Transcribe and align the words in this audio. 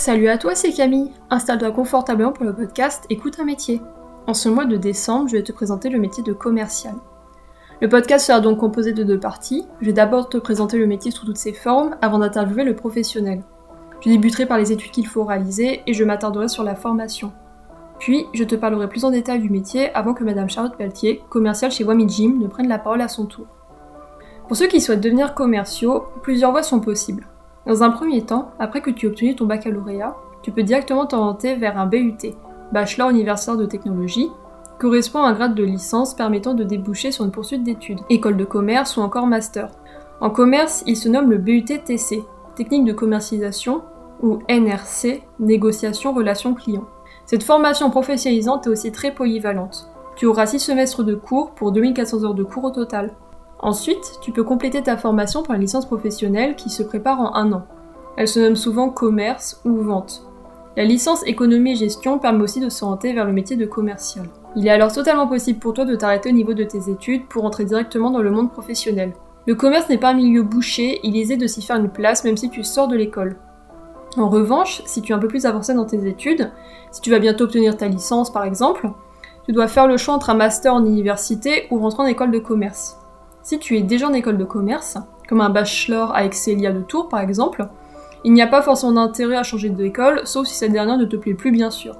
Salut 0.00 0.28
à 0.28 0.38
toi, 0.38 0.54
c'est 0.54 0.72
Camille. 0.72 1.12
Installe-toi 1.28 1.72
confortablement 1.72 2.32
pour 2.32 2.46
le 2.46 2.54
podcast 2.54 3.04
Écoute 3.10 3.38
un 3.38 3.44
métier. 3.44 3.82
En 4.26 4.32
ce 4.32 4.48
mois 4.48 4.64
de 4.64 4.78
décembre, 4.78 5.28
je 5.28 5.36
vais 5.36 5.42
te 5.42 5.52
présenter 5.52 5.90
le 5.90 5.98
métier 5.98 6.22
de 6.22 6.32
commercial. 6.32 6.94
Le 7.82 7.88
podcast 7.90 8.26
sera 8.26 8.40
donc 8.40 8.60
composé 8.60 8.94
de 8.94 9.04
deux 9.04 9.20
parties. 9.20 9.66
Je 9.82 9.86
vais 9.88 9.92
d'abord 9.92 10.30
te 10.30 10.38
présenter 10.38 10.78
le 10.78 10.86
métier 10.86 11.10
sous 11.10 11.26
toutes 11.26 11.36
ses 11.36 11.52
formes 11.52 11.96
avant 12.00 12.18
d'interviewer 12.18 12.64
le 12.64 12.74
professionnel. 12.74 13.42
Je 14.00 14.08
débuterai 14.08 14.46
par 14.46 14.56
les 14.56 14.72
études 14.72 14.90
qu'il 14.90 15.06
faut 15.06 15.24
réaliser 15.24 15.82
et 15.86 15.92
je 15.92 16.02
m'attarderai 16.02 16.48
sur 16.48 16.64
la 16.64 16.76
formation. 16.76 17.30
Puis, 17.98 18.24
je 18.32 18.44
te 18.44 18.54
parlerai 18.54 18.88
plus 18.88 19.04
en 19.04 19.10
détail 19.10 19.40
du 19.40 19.50
métier 19.50 19.94
avant 19.94 20.14
que 20.14 20.24
Madame 20.24 20.48
Charlotte 20.48 20.78
Pelletier, 20.78 21.22
commerciale 21.28 21.72
chez 21.72 21.84
Wami 21.84 22.08
Jim, 22.08 22.38
ne 22.40 22.46
prenne 22.46 22.68
la 22.68 22.78
parole 22.78 23.02
à 23.02 23.08
son 23.08 23.26
tour. 23.26 23.44
Pour 24.48 24.56
ceux 24.56 24.66
qui 24.66 24.80
souhaitent 24.80 25.02
devenir 25.02 25.34
commerciaux, 25.34 26.04
plusieurs 26.22 26.52
voies 26.52 26.62
sont 26.62 26.80
possibles. 26.80 27.26
Dans 27.66 27.82
un 27.82 27.90
premier 27.90 28.22
temps, 28.22 28.52
après 28.58 28.80
que 28.80 28.90
tu 28.90 29.06
aies 29.06 29.08
obtenu 29.10 29.36
ton 29.36 29.44
baccalauréat, 29.44 30.16
tu 30.42 30.50
peux 30.50 30.62
directement 30.62 31.06
t'orienter 31.06 31.56
vers 31.56 31.78
un 31.78 31.86
BUT, 31.86 32.16
Bachelor 32.72 33.10
Universitaire 33.10 33.58
de 33.58 33.66
Technologie, 33.66 34.30
correspond 34.78 35.22
à 35.22 35.28
un 35.28 35.32
grade 35.34 35.54
de 35.54 35.64
licence 35.64 36.14
permettant 36.14 36.54
de 36.54 36.64
déboucher 36.64 37.12
sur 37.12 37.24
une 37.24 37.30
poursuite 37.30 37.62
d'études, 37.62 38.00
école 38.08 38.38
de 38.38 38.44
commerce 38.44 38.96
ou 38.96 39.02
encore 39.02 39.26
master. 39.26 39.68
En 40.20 40.30
commerce, 40.30 40.82
il 40.86 40.96
se 40.96 41.08
nomme 41.08 41.30
le 41.30 41.38
BUT-TC, 41.38 42.22
Technique 42.56 42.84
de 42.84 42.92
commercialisation, 42.92 43.82
ou 44.22 44.38
NRC, 44.48 45.22
Négociation 45.38 46.12
Relation 46.12 46.54
Client. 46.54 46.84
Cette 47.26 47.42
formation 47.42 47.90
professionnalisante 47.90 48.66
est 48.66 48.70
aussi 48.70 48.92
très 48.92 49.14
polyvalente. 49.14 49.88
Tu 50.16 50.26
auras 50.26 50.46
6 50.46 50.60
semestres 50.60 51.04
de 51.04 51.14
cours 51.14 51.52
pour 51.52 51.72
2400 51.72 52.24
heures 52.24 52.34
de 52.34 52.42
cours 52.42 52.64
au 52.64 52.70
total. 52.70 53.12
Ensuite, 53.62 54.18
tu 54.22 54.32
peux 54.32 54.42
compléter 54.42 54.82
ta 54.82 54.96
formation 54.96 55.42
par 55.42 55.54
une 55.54 55.62
licence 55.62 55.84
professionnelle 55.84 56.56
qui 56.56 56.70
se 56.70 56.82
prépare 56.82 57.20
en 57.20 57.34
un 57.34 57.52
an. 57.52 57.66
Elle 58.16 58.28
se 58.28 58.40
nomme 58.40 58.56
souvent 58.56 58.88
commerce 58.88 59.60
ou 59.66 59.76
vente. 59.76 60.24
La 60.76 60.84
licence 60.84 61.26
économie 61.26 61.72
et 61.72 61.76
gestion 61.76 62.18
permet 62.18 62.42
aussi 62.42 62.60
de 62.60 62.70
s'orienter 62.70 63.12
vers 63.12 63.26
le 63.26 63.32
métier 63.32 63.56
de 63.56 63.66
commercial. 63.66 64.26
Il 64.56 64.66
est 64.66 64.70
alors 64.70 64.92
totalement 64.92 65.26
possible 65.26 65.58
pour 65.58 65.74
toi 65.74 65.84
de 65.84 65.94
t'arrêter 65.94 66.30
au 66.30 66.32
niveau 66.32 66.54
de 66.54 66.64
tes 66.64 66.90
études 66.90 67.26
pour 67.28 67.44
entrer 67.44 67.66
directement 67.66 68.10
dans 68.10 68.22
le 68.22 68.30
monde 68.30 68.50
professionnel. 68.50 69.12
Le 69.46 69.54
commerce 69.54 69.88
n'est 69.88 69.98
pas 69.98 70.10
un 70.10 70.14
milieu 70.14 70.42
bouché, 70.42 71.00
il 71.02 71.16
est 71.16 71.20
aisé 71.20 71.36
de 71.36 71.46
s'y 71.46 71.60
faire 71.60 71.76
une 71.76 71.90
place 71.90 72.24
même 72.24 72.36
si 72.36 72.48
tu 72.48 72.64
sors 72.64 72.88
de 72.88 72.96
l'école. 72.96 73.36
En 74.16 74.28
revanche, 74.28 74.82
si 74.86 75.02
tu 75.02 75.12
es 75.12 75.14
un 75.14 75.18
peu 75.18 75.28
plus 75.28 75.44
avancé 75.44 75.74
dans 75.74 75.84
tes 75.84 76.08
études, 76.08 76.50
si 76.92 77.00
tu 77.00 77.10
vas 77.10 77.18
bientôt 77.18 77.44
obtenir 77.44 77.76
ta 77.76 77.88
licence 77.88 78.32
par 78.32 78.44
exemple, 78.44 78.90
tu 79.44 79.52
dois 79.52 79.68
faire 79.68 79.86
le 79.86 79.96
choix 79.96 80.14
entre 80.14 80.30
un 80.30 80.34
master 80.34 80.74
en 80.74 80.84
université 80.84 81.66
ou 81.70 81.78
rentrer 81.78 82.02
en 82.02 82.06
école 82.06 82.30
de 82.30 82.38
commerce. 82.38 82.99
Si 83.42 83.58
tu 83.58 83.76
es 83.76 83.82
déjà 83.82 84.08
en 84.08 84.12
école 84.12 84.36
de 84.38 84.44
commerce, 84.44 84.98
comme 85.28 85.40
un 85.40 85.50
bachelor 85.50 86.14
à 86.14 86.24
Excelia 86.24 86.72
de 86.72 86.82
Tours 86.82 87.08
par 87.08 87.20
exemple, 87.20 87.66
il 88.24 88.32
n'y 88.32 88.42
a 88.42 88.46
pas 88.46 88.60
forcément 88.60 88.92
d'intérêt 88.92 89.36
à 89.36 89.42
changer 89.42 89.70
d'école, 89.70 90.22
sauf 90.24 90.46
si 90.46 90.54
cette 90.54 90.72
dernière 90.72 90.98
ne 90.98 91.06
te 91.06 91.16
plaît 91.16 91.34
plus 91.34 91.50
bien 91.50 91.70
sûr. 91.70 91.96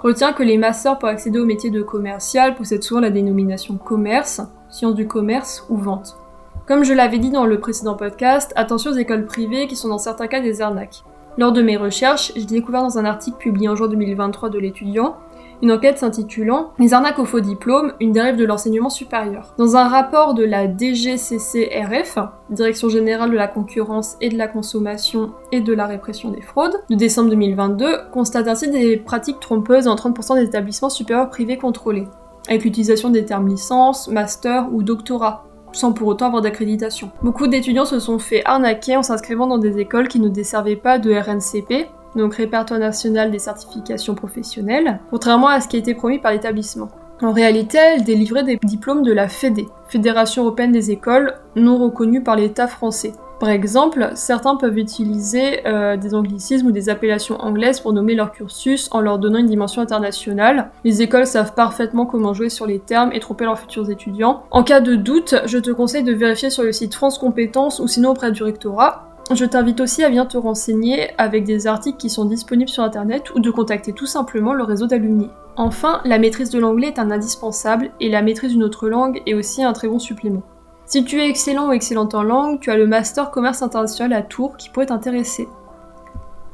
Retiens 0.00 0.34
que 0.34 0.42
les 0.42 0.58
masters 0.58 0.98
pour 0.98 1.08
accéder 1.08 1.38
au 1.38 1.46
métier 1.46 1.70
de 1.70 1.82
commercial 1.82 2.54
possèdent 2.54 2.82
souvent 2.82 3.00
la 3.00 3.10
dénomination 3.10 3.76
commerce, 3.76 4.42
sciences 4.68 4.94
du 4.94 5.06
commerce 5.06 5.64
ou 5.70 5.76
vente. 5.76 6.18
Comme 6.66 6.84
je 6.84 6.92
l'avais 6.92 7.18
dit 7.18 7.30
dans 7.30 7.46
le 7.46 7.58
précédent 7.58 7.94
podcast, 7.94 8.52
attention 8.56 8.90
aux 8.90 8.96
écoles 8.96 9.24
privées 9.24 9.66
qui 9.68 9.76
sont 9.76 9.88
dans 9.88 9.98
certains 9.98 10.26
cas 10.26 10.40
des 10.40 10.60
arnaques. 10.60 11.04
Lors 11.38 11.52
de 11.52 11.62
mes 11.62 11.76
recherches, 11.76 12.32
j'ai 12.36 12.44
découvert 12.44 12.82
dans 12.82 12.98
un 12.98 13.04
article 13.04 13.38
publié 13.38 13.68
en 13.68 13.76
juin 13.76 13.88
2023 13.88 14.50
de 14.50 14.58
l'étudiant 14.58 15.16
une 15.62 15.72
enquête 15.72 15.98
s'intitulant 15.98 16.72
Les 16.78 16.94
arnaques 16.94 17.18
au 17.18 17.24
faux 17.24 17.40
diplôme, 17.40 17.92
une 18.00 18.12
dérive 18.12 18.36
de 18.36 18.44
l'enseignement 18.44 18.90
supérieur. 18.90 19.54
Dans 19.58 19.76
un 19.76 19.88
rapport 19.88 20.34
de 20.34 20.44
la 20.44 20.66
DGCCRF, 20.66 22.18
Direction 22.50 22.88
générale 22.88 23.30
de 23.30 23.36
la 23.36 23.48
concurrence 23.48 24.16
et 24.20 24.28
de 24.28 24.38
la 24.38 24.48
consommation 24.48 25.32
et 25.52 25.60
de 25.60 25.72
la 25.72 25.86
répression 25.86 26.30
des 26.30 26.42
fraudes, 26.42 26.76
de 26.90 26.94
décembre 26.94 27.30
2022, 27.30 28.10
constate 28.12 28.48
ainsi 28.48 28.70
des 28.70 28.96
pratiques 28.96 29.40
trompeuses 29.40 29.84
dans 29.84 29.96
30% 29.96 30.36
des 30.36 30.44
établissements 30.44 30.90
supérieurs 30.90 31.30
privés 31.30 31.58
contrôlés, 31.58 32.06
avec 32.48 32.64
l'utilisation 32.64 33.10
des 33.10 33.24
termes 33.24 33.48
licence, 33.48 34.08
master 34.08 34.68
ou 34.72 34.82
doctorat, 34.82 35.44
sans 35.72 35.92
pour 35.92 36.08
autant 36.08 36.26
avoir 36.26 36.42
d'accréditation. 36.42 37.10
Beaucoup 37.22 37.46
d'étudiants 37.46 37.84
se 37.84 37.98
sont 37.98 38.18
fait 38.18 38.42
arnaquer 38.44 38.96
en 38.96 39.02
s'inscrivant 39.02 39.46
dans 39.46 39.58
des 39.58 39.78
écoles 39.78 40.08
qui 40.08 40.20
ne 40.20 40.28
desservaient 40.28 40.76
pas 40.76 40.98
de 40.98 41.12
RNCP, 41.12 41.88
donc 42.16 42.34
répertoire 42.34 42.80
national 42.80 43.30
des 43.30 43.38
certifications 43.38 44.14
professionnelles, 44.14 45.00
contrairement 45.10 45.48
à 45.48 45.60
ce 45.60 45.68
qui 45.68 45.76
a 45.76 45.78
été 45.78 45.94
promis 45.94 46.18
par 46.18 46.32
l'établissement. 46.32 46.88
En 47.22 47.32
réalité, 47.32 47.78
elle 47.78 48.04
délivrait 48.04 48.42
des 48.42 48.58
diplômes 48.62 49.02
de 49.02 49.12
la 49.12 49.28
FEDE, 49.28 49.66
Fédération 49.88 50.42
européenne 50.42 50.72
des 50.72 50.90
écoles, 50.90 51.34
non 51.54 51.78
reconnue 51.78 52.22
par 52.22 52.36
l'État 52.36 52.66
français. 52.66 53.12
Par 53.38 53.50
exemple, 53.50 54.12
certains 54.14 54.56
peuvent 54.56 54.78
utiliser 54.78 55.66
euh, 55.66 55.96
des 55.98 56.14
anglicismes 56.14 56.68
ou 56.68 56.72
des 56.72 56.88
appellations 56.88 57.38
anglaises 57.38 57.80
pour 57.80 57.92
nommer 57.92 58.14
leur 58.14 58.32
cursus 58.32 58.88
en 58.92 59.00
leur 59.00 59.18
donnant 59.18 59.38
une 59.38 59.46
dimension 59.46 59.82
internationale. 59.82 60.70
Les 60.84 61.02
écoles 61.02 61.26
savent 61.26 61.54
parfaitement 61.54 62.06
comment 62.06 62.32
jouer 62.32 62.48
sur 62.48 62.66
les 62.66 62.78
termes 62.78 63.12
et 63.12 63.20
tromper 63.20 63.44
leurs 63.44 63.58
futurs 63.58 63.90
étudiants. 63.90 64.44
En 64.50 64.62
cas 64.62 64.80
de 64.80 64.94
doute, 64.94 65.34
je 65.44 65.58
te 65.58 65.70
conseille 65.70 66.02
de 66.02 66.14
vérifier 66.14 66.48
sur 66.48 66.62
le 66.62 66.72
site 66.72 66.94
France 66.94 67.18
Compétences 67.18 67.78
ou 67.78 67.88
sinon 67.88 68.10
auprès 68.10 68.32
du 68.32 68.42
rectorat. 68.42 69.05
Je 69.34 69.44
t'invite 69.44 69.80
aussi 69.80 70.04
à 70.04 70.08
bien 70.08 70.24
te 70.24 70.38
renseigner 70.38 71.10
avec 71.18 71.42
des 71.42 71.66
articles 71.66 71.98
qui 71.98 72.10
sont 72.10 72.26
disponibles 72.26 72.70
sur 72.70 72.84
internet 72.84 73.34
ou 73.34 73.40
de 73.40 73.50
contacter 73.50 73.92
tout 73.92 74.06
simplement 74.06 74.52
le 74.52 74.62
réseau 74.62 74.86
d'alumni. 74.86 75.28
Enfin, 75.56 76.00
la 76.04 76.18
maîtrise 76.18 76.50
de 76.50 76.60
l'anglais 76.60 76.88
est 76.88 77.00
un 77.00 77.10
indispensable 77.10 77.90
et 77.98 78.08
la 78.08 78.22
maîtrise 78.22 78.52
d'une 78.52 78.62
autre 78.62 78.88
langue 78.88 79.22
est 79.26 79.34
aussi 79.34 79.64
un 79.64 79.72
très 79.72 79.88
bon 79.88 79.98
supplément. 79.98 80.42
Si 80.84 81.04
tu 81.04 81.20
es 81.20 81.28
excellent 81.28 81.68
ou 81.68 81.72
excellente 81.72 82.14
en 82.14 82.22
langue, 82.22 82.60
tu 82.60 82.70
as 82.70 82.76
le 82.76 82.86
Master 82.86 83.32
Commerce 83.32 83.62
International 83.62 84.12
à 84.12 84.22
Tours 84.22 84.56
qui 84.56 84.70
pourrait 84.70 84.86
t'intéresser. 84.86 85.48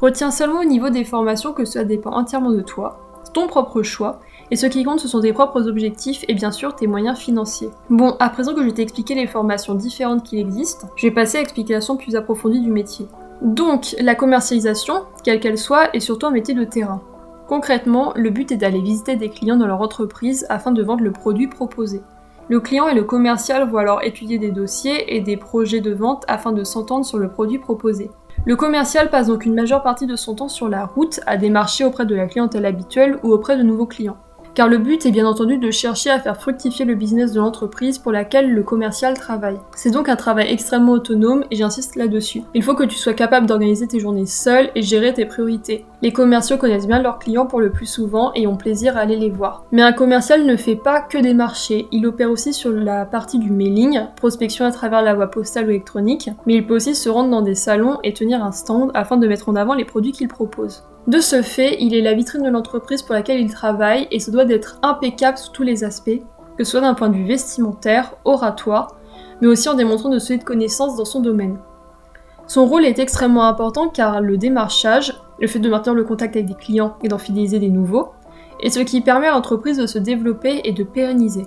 Retiens 0.01 0.31
seulement 0.31 0.61
au 0.61 0.65
niveau 0.65 0.89
des 0.89 1.05
formations 1.05 1.53
que 1.53 1.67
cela 1.67 1.85
dépend 1.85 2.13
entièrement 2.13 2.53
de 2.53 2.63
toi, 2.63 3.12
ton 3.33 3.47
propre 3.47 3.83
choix, 3.83 4.21
et 4.51 4.57
ce 4.57 4.67
qui 4.67 4.85
compte 4.85 5.01
ce 5.01 5.09
sont 5.09 5.21
tes 5.21 5.33
propres 5.33 5.67
objectifs 5.67 6.25
et 6.29 6.35
bien 6.35 6.51
sûr 6.51 6.75
tes 6.75 6.87
moyens 6.87 7.19
financiers. 7.19 7.71
Bon, 7.89 8.17
à 8.21 8.29
présent 8.29 8.55
que 8.55 8.63
je 8.63 8.71
t'ai 8.71 8.83
expliqué 8.83 9.15
les 9.15 9.27
formations 9.27 9.75
différentes 9.75 10.25
qui 10.25 10.39
existent, 10.39 10.89
je 10.97 11.07
vais 11.07 11.15
passer 11.15 11.39
à 11.39 11.41
l'explication 11.41 11.97
plus 11.97 12.17
approfondie 12.17 12.61
du 12.61 12.71
métier. 12.71 13.07
Donc, 13.41 13.97
la 13.99 14.15
commercialisation, 14.15 15.03
quelle 15.25 15.41
qu'elle 15.41 15.59
soit, 15.59 15.95
est 15.97 16.01
surtout 16.01 16.27
un 16.27 16.31
métier 16.31 16.55
de 16.55 16.65
terrain. 16.65 17.01
Concrètement, 17.49 18.13
le 18.15 18.31
but 18.31 18.53
est 18.53 18.57
d'aller 18.57 18.81
visiter 18.81 19.17
des 19.17 19.29
clients 19.29 19.57
dans 19.57 19.67
leur 19.67 19.81
entreprise 19.81 20.47
afin 20.49 20.71
de 20.71 20.83
vendre 20.83 21.03
le 21.03 21.13
produit 21.13 21.49
proposé. 21.49 22.01
Le 22.49 22.61
client 22.61 22.89
et 22.89 22.95
le 22.95 23.05
commercial 23.05 23.69
vont 23.69 23.79
alors 23.79 24.03
étudier 24.03 24.39
des 24.39 24.51
dossiers 24.51 25.15
et 25.17 25.21
des 25.21 25.37
projets 25.37 25.81
de 25.81 25.93
vente 25.93 26.25
afin 26.29 26.53
de 26.53 26.65
s'entendre 26.65 27.05
sur 27.05 27.19
le 27.19 27.29
produit 27.29 27.59
proposé. 27.59 28.11
Le 28.45 28.57
commercial 28.57 29.09
passe 29.09 29.29
donc 29.29 29.45
une 29.45 29.55
majeure 29.55 29.83
partie 29.83 30.07
de 30.07 30.17
son 30.17 30.35
temps 30.35 30.49
sur 30.49 30.69
la 30.69 30.85
route 30.85 31.21
à 31.27 31.37
démarcher 31.37 31.85
auprès 31.85 32.07
de 32.07 32.15
la 32.15 32.27
clientèle 32.27 32.67
habituelle 32.67 33.19
ou 33.23 33.33
auprès 33.33 33.57
de 33.57 33.63
nouveaux 33.63 33.87
clients 33.87 34.19
car 34.55 34.69
le 34.69 34.79
but 34.79 35.07
est 35.07 35.11
bien 35.11 35.27
entendu 35.27 35.59
de 35.59 35.71
chercher 35.71 36.11
à 36.11 36.19
faire 36.19 36.37
fructifier 36.37 36.85
le 36.85 36.95
business 36.95 37.33
de 37.33 37.41
l'entreprise 37.41 37.99
pour 37.99 38.13
laquelle 38.13 38.53
le 38.53 38.63
commercial 38.63 39.15
travaille. 39.15 39.59
C'est 39.75 39.91
donc 39.91 40.09
un 40.09 40.17
travail 40.17 40.51
extrêmement 40.51 40.93
autonome 40.93 41.45
et 41.51 41.57
j'insiste 41.57 41.97
là-dessus. 41.97 42.43
Il 42.55 42.63
faut 42.63 42.75
que 42.75 42.85
tu 42.85 42.97
sois 42.97 43.15
capable 43.15 43.47
d'organiser 43.47 43.87
tes 43.87 44.01
journées 44.01 44.27
seul 44.27 44.71
et 44.75 44.83
gérer 44.83 45.13
tes 45.13 45.25
priorités. 45.25 45.85
Les 46.03 46.13
commerciaux 46.13 46.59
connaissent 46.59 46.87
bien 46.87 47.01
leurs 47.01 47.19
clients 47.19 47.47
pour 47.47 47.61
le 47.61 47.71
plus 47.71 47.87
souvent 47.87 48.33
et 48.35 48.47
ont 48.47 48.57
plaisir 48.57 48.97
à 48.97 49.01
aller 49.01 49.17
les 49.17 49.31
voir. 49.31 49.65
Mais 49.73 49.83
un 49.83 49.93
commercial 49.93 50.45
ne 50.45 50.57
fait 50.57 50.77
pas 50.77 51.01
que 51.01 51.19
des 51.19 51.35
marchés, 51.35 51.87
il 51.93 52.07
opère 52.07 52.31
aussi 52.31 52.53
sur 52.53 52.73
la 52.73 53.05
partie 53.05 53.39
du 53.39 53.51
mailing, 53.51 54.01
prospection 54.17 54.65
à 54.65 54.73
travers 54.73 55.03
la 55.03 55.15
voie 55.15 55.31
postale 55.31 55.67
ou 55.67 55.71
électronique, 55.71 56.31
mais 56.47 56.55
il 56.55 56.67
peut 56.67 56.75
aussi 56.75 56.95
se 56.95 57.09
rendre 57.09 57.31
dans 57.31 57.43
des 57.43 57.55
salons 57.55 57.99
et 58.03 58.13
tenir 58.13 58.45
un 58.45 58.53
stand 58.53 58.91
afin 58.95 59.17
de 59.17 59.29
mettre 59.29 59.49
en 59.49 59.57
avant 59.57 59.75
les 59.75 59.85
produits 59.85 60.13
qu'il 60.13 60.29
propose. 60.29 60.83
De 61.09 61.19
ce 61.19 61.43
fait, 61.43 61.79
il 61.81 61.95
est 61.95 62.01
la 62.01 62.15
vitrine 62.15 62.45
de 62.45 62.51
l'entreprise 62.51 63.03
pour 63.03 63.15
laquelle 63.15 63.41
il 63.41 63.53
travaille 63.53 64.07
et 64.13 64.21
se 64.21 64.31
doit 64.31 64.45
d'être 64.45 64.79
impeccable 64.83 65.37
sous 65.37 65.51
tous 65.51 65.65
les 65.65 65.83
aspects, 65.83 66.21
que 66.57 66.65
ce 66.65 66.71
soit 66.71 66.81
d'un 66.81 66.95
point 66.95 67.09
de 67.09 67.17
vue 67.17 67.25
vestimentaire, 67.25 68.15
oratoire, 68.25 68.97
mais 69.41 69.49
aussi 69.49 69.69
en 69.69 69.75
démontrant 69.75 70.11
de 70.11 70.21
solides 70.21 70.45
connaissances 70.45 70.97
dans 70.97 71.05
son 71.05 71.21
domaine. 71.21 71.59
Son 72.47 72.67
rôle 72.67 72.85
est 72.85 73.01
extrêmement 73.01 73.47
important 73.47 73.89
car 73.89 74.21
le 74.21 74.37
démarchage, 74.39 75.21
le 75.41 75.49
fait 75.49 75.59
de 75.59 75.69
maintenir 75.69 75.95
le 75.95 76.05
contact 76.05 76.37
avec 76.37 76.47
des 76.47 76.55
clients 76.55 76.97
et 77.03 77.09
d'en 77.09 77.19
fidéliser 77.19 77.59
des 77.59 77.69
nouveaux, 77.69 78.13
est 78.61 78.71
ce 78.71 78.81
qui 78.81 79.01
permet 79.01 79.27
à 79.27 79.33
l'entreprise 79.33 79.79
de 79.79 79.87
se 79.87 79.99
développer 79.99 80.61
et 80.65 80.73
de 80.73 80.85
pérenniser. 80.85 81.47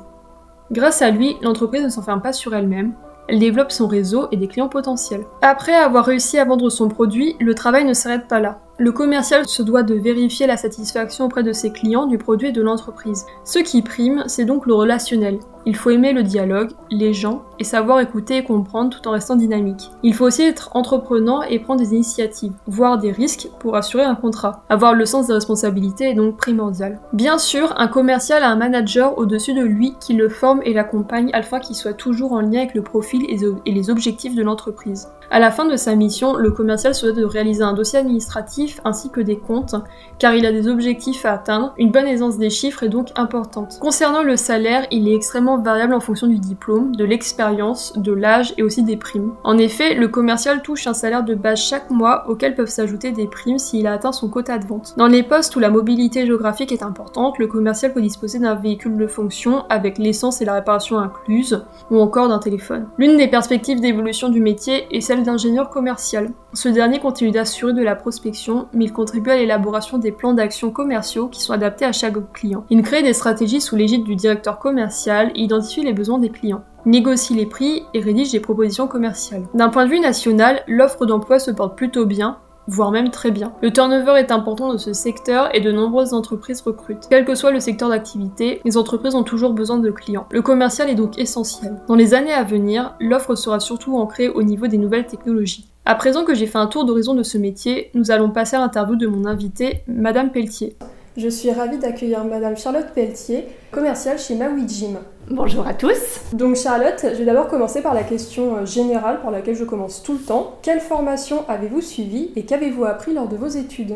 Grâce 0.72 1.02
à 1.02 1.12
lui, 1.12 1.38
l'entreprise 1.42 1.84
ne 1.84 1.90
s'enferme 1.90 2.22
pas 2.22 2.34
sur 2.34 2.54
elle-même, 2.54 2.94
elle 3.28 3.40
développe 3.40 3.72
son 3.72 3.88
réseau 3.88 4.28
et 4.32 4.38
des 4.38 4.48
clients 4.48 4.68
potentiels. 4.68 5.24
Après 5.42 5.74
avoir 5.74 6.06
réussi 6.06 6.38
à 6.38 6.46
vendre 6.46 6.70
son 6.70 6.90
produit, 6.90 7.36
le 7.40 7.56
travail 7.56 7.86
ne 7.86 7.94
s'arrête 7.94 8.28
pas 8.28 8.40
là. 8.40 8.60
Le 8.78 8.92
commercial 8.92 9.48
se 9.48 9.64
doit 9.64 9.84
de 9.84 9.96
vérifier 9.96 10.48
la 10.48 10.58
satisfaction 10.58 11.26
auprès 11.26 11.44
de 11.44 11.54
ses 11.54 11.72
clients 11.72 12.08
du 12.08 12.18
produit 12.18 12.50
et 12.50 12.52
de 12.52 12.62
l'entreprise. 12.62 13.26
Ce 13.46 13.60
qui 13.60 13.82
prime, 13.82 14.26
c'est 14.28 14.44
donc 14.44 14.66
le 14.66 14.74
relationnel. 14.74 15.40
Il 15.68 15.78
faut 15.78 15.90
aimer 15.90 16.14
le 16.14 16.22
dialogue, 16.22 16.72
les 16.92 17.14
gens, 17.14 17.44
et 17.58 17.64
savoir 17.64 18.00
écouter 18.00 18.38
et 18.38 18.44
comprendre 18.44 18.90
tout 18.92 19.08
en 19.08 19.12
restant 19.12 19.36
dynamique. 19.36 19.90
Il 20.04 20.14
faut 20.14 20.26
aussi 20.26 20.44
être 20.44 20.70
entreprenant 20.76 21.42
et 21.42 21.58
prendre 21.58 21.80
des 21.80 21.94
initiatives, 21.94 22.52
voire 22.68 23.00
des 23.00 23.12
risques 23.12 23.48
pour 23.60 23.76
assurer 23.76 24.04
un 24.04 24.14
contrat. 24.14 24.64
Avoir 24.70 24.94
le 24.94 25.06
sens 25.06 25.28
des 25.28 25.34
responsabilités 25.34 26.10
est 26.10 26.14
donc 26.14 26.38
primordial. 26.38 27.00
Bien 27.14 27.40
sûr, 27.40 27.74
un 27.78 27.88
commercial 27.88 28.44
a 28.44 28.50
un 28.50 28.58
manager 28.58 29.18
au-dessus 29.18 29.54
de 29.54 29.64
lui 29.64 29.96
qui 30.00 30.14
le 30.14 30.30
forme 30.30 30.62
et 30.66 30.74
l'accompagne 30.74 31.32
afin 31.34 31.60
qu'il 31.60 31.76
soit 31.76 31.94
toujours 31.94 32.34
en 32.34 32.42
lien 32.42 32.60
avec 32.60 32.76
le 32.76 32.84
profil 32.84 33.26
et 33.28 33.72
les 33.72 33.90
objectifs 33.90 34.36
de 34.36 34.44
l'entreprise. 34.44 35.08
À 35.32 35.40
la 35.40 35.50
fin 35.50 35.66
de 35.66 35.76
sa 35.76 35.96
mission, 35.96 36.36
le 36.36 36.52
commercial 36.52 36.94
se 36.94 37.08
doit 37.08 37.16
de 37.16 37.26
réaliser 37.26 37.64
un 37.64 37.74
dossier 37.74 37.98
administratif 37.98 38.65
ainsi 38.84 39.10
que 39.10 39.22
des 39.22 39.38
comptes, 39.38 39.76
car 40.20 40.34
il 40.36 40.46
a 40.46 40.52
des 40.52 40.68
objectifs 40.68 41.26
à 41.26 41.34
atteindre. 41.34 41.74
Une 41.78 41.92
bonne 41.92 42.08
aisance 42.08 42.38
des 42.38 42.50
chiffres 42.50 42.84
est 42.84 42.90
donc 42.90 43.10
importante. 43.16 43.78
Concernant 43.80 44.24
le 44.24 44.36
salaire, 44.36 44.86
il 44.92 45.08
est 45.08 45.16
extrêmement 45.16 45.58
variable 45.58 45.94
en 45.94 46.00
fonction 46.00 46.28
du 46.28 46.40
diplôme, 46.40 46.96
de 46.96 47.06
l'expérience, 47.06 47.94
de 47.98 48.12
l'âge 48.12 48.54
et 48.58 48.64
aussi 48.64 48.84
des 48.84 48.98
primes. 48.98 49.34
En 49.44 49.58
effet, 49.58 49.96
le 49.96 50.08
commercial 50.08 50.62
touche 50.62 50.88
un 50.88 50.94
salaire 50.94 51.24
de 51.24 51.36
base 51.36 51.60
chaque 51.60 51.90
mois 51.90 52.26
auquel 52.30 52.56
peuvent 52.56 52.70
s'ajouter 52.70 53.12
des 53.12 53.28
primes 53.28 53.60
s'il 53.60 53.88
a 53.88 53.94
atteint 53.94 54.12
son 54.12 54.30
quota 54.30 54.58
de 54.58 54.66
vente. 54.66 54.94
Dans 54.98 55.08
les 55.08 55.24
postes 55.24 55.56
où 55.56 55.60
la 55.60 55.70
mobilité 55.70 56.26
géographique 56.26 56.72
est 56.72 56.84
importante, 56.84 57.38
le 57.40 57.48
commercial 57.48 57.94
peut 57.94 58.02
disposer 58.02 58.40
d'un 58.40 58.56
véhicule 58.56 58.98
de 58.98 59.08
fonction 59.08 59.66
avec 59.70 59.98
l'essence 59.98 60.42
et 60.42 60.46
la 60.46 60.54
réparation 60.54 60.98
incluses, 60.98 61.66
ou 61.92 62.00
encore 62.00 62.30
d'un 62.30 62.40
téléphone. 62.40 62.88
L'une 62.98 63.18
des 63.18 63.28
perspectives 63.28 63.82
d'évolution 63.82 64.30
du 64.30 64.42
métier 64.42 64.88
est 64.96 65.02
celle 65.02 65.24
d'ingénieur 65.24 65.70
commercial. 65.70 66.32
Ce 66.54 66.70
dernier 66.70 67.00
continue 67.00 67.32
d'assurer 67.32 67.74
de 67.74 67.84
la 67.84 67.96
prospection, 67.96 68.55
mais 68.74 68.86
il 68.86 68.94
contribue 68.94 69.30
à 69.30 69.38
l'élaboration 69.38 69.98
des 69.98 70.12
plans 70.12 70.34
d'action 70.34 70.72
commerciaux 70.72 71.28
qui 71.28 71.42
sont 71.42 71.54
adaptés 71.54 71.86
à 71.86 71.92
chaque 71.92 72.16
client. 72.34 72.66
Il 72.70 72.82
crée 72.82 73.04
des 73.04 73.14
stratégies 73.14 73.62
sous 73.62 73.76
l'égide 73.76 74.04
du 74.04 74.16
directeur 74.16 74.60
commercial 74.60 75.32
et 75.36 75.42
identifie 75.42 75.84
les 75.84 75.94
besoins 75.94 76.20
des 76.20 76.30
clients 76.30 76.64
négocie 76.86 77.34
les 77.34 77.46
prix 77.46 77.84
et 77.94 78.00
rédige 78.00 78.32
des 78.32 78.40
propositions 78.40 78.88
commerciales. 78.88 79.44
D'un 79.54 79.70
point 79.70 79.86
de 79.86 79.90
vue 79.90 80.00
national, 80.00 80.62
l'offre 80.68 81.06
d'emploi 81.06 81.40
se 81.40 81.52
porte 81.52 81.76
plutôt 81.76 82.06
bien, 82.06 82.38
voire 82.68 82.92
même 82.92 83.10
très 83.10 83.32
bien. 83.32 83.54
Le 83.62 83.72
turnover 83.72 84.20
est 84.20 84.32
important 84.32 84.72
dans 84.72 84.78
ce 84.78 84.94
secteur 84.94 85.54
et 85.56 85.62
de 85.62 85.72
nombreuses 85.72 86.14
entreprises 86.14 86.62
recrutent. 86.62 87.08
Quel 87.10 87.26
que 87.26 87.36
soit 87.36 87.52
le 87.52 87.60
secteur 87.60 87.90
d'activité, 87.90 88.62
les 88.66 88.78
entreprises 88.78 89.16
ont 89.16 89.24
toujours 89.24 89.54
besoin 89.54 89.78
de 89.78 89.92
clients. 89.92 90.28
Le 90.32 90.42
commercial 90.42 90.90
est 90.90 90.96
donc 90.96 91.18
essentiel. 91.18 91.82
Dans 91.88 91.96
les 91.96 92.14
années 92.14 92.34
à 92.34 92.44
venir, 92.44 92.96
l'offre 93.00 93.36
sera 93.36 93.60
surtout 93.60 93.98
ancrée 93.98 94.30
au 94.30 94.44
niveau 94.44 94.68
des 94.68 94.78
nouvelles 94.78 95.08
technologies. 95.08 95.72
À 95.88 95.94
présent 95.94 96.26
que 96.26 96.34
j'ai 96.34 96.48
fait 96.48 96.58
un 96.58 96.66
tour 96.66 96.84
d'horizon 96.84 97.14
de 97.14 97.22
ce 97.22 97.38
métier, 97.38 97.92
nous 97.94 98.10
allons 98.10 98.32
passer 98.32 98.56
à 98.56 98.60
l'interview 98.60 98.96
de 98.96 99.06
mon 99.06 99.28
invitée, 99.28 99.84
Madame 99.88 100.32
Pelletier. 100.32 100.76
Je 101.16 101.30
suis 101.30 101.52
ravie 101.52 101.78
d'accueillir 101.78 102.26
Madame 102.26 102.58
Charlotte 102.58 102.88
Pelletier, 102.96 103.46
commerciale 103.70 104.18
chez 104.18 104.34
Maui 104.34 104.68
Gym. 104.68 104.98
Bonjour 105.30 105.68
à 105.68 105.76
tous. 105.76 106.22
Donc 106.34 106.56
Charlotte, 106.56 107.00
je 107.04 107.18
vais 107.18 107.26
d'abord 107.26 107.48
commencer 107.50 107.84
par 107.84 107.94
la 107.94 108.02
question 108.02 108.56
euh, 108.56 108.66
générale 108.66 109.22
pour 109.22 109.30
laquelle 109.30 109.56
je 109.56 109.64
commence 109.64 110.02
tout 110.02 110.14
le 110.14 110.20
temps. 110.20 110.58
Quelle 110.64 110.80
formation 110.80 111.48
avez-vous 111.48 111.82
suivie 111.82 112.32
et 112.36 112.46
qu'avez-vous 112.46 112.86
appris 112.86 113.14
lors 113.14 113.28
de 113.28 113.36
vos 113.36 113.48
études? 113.48 113.94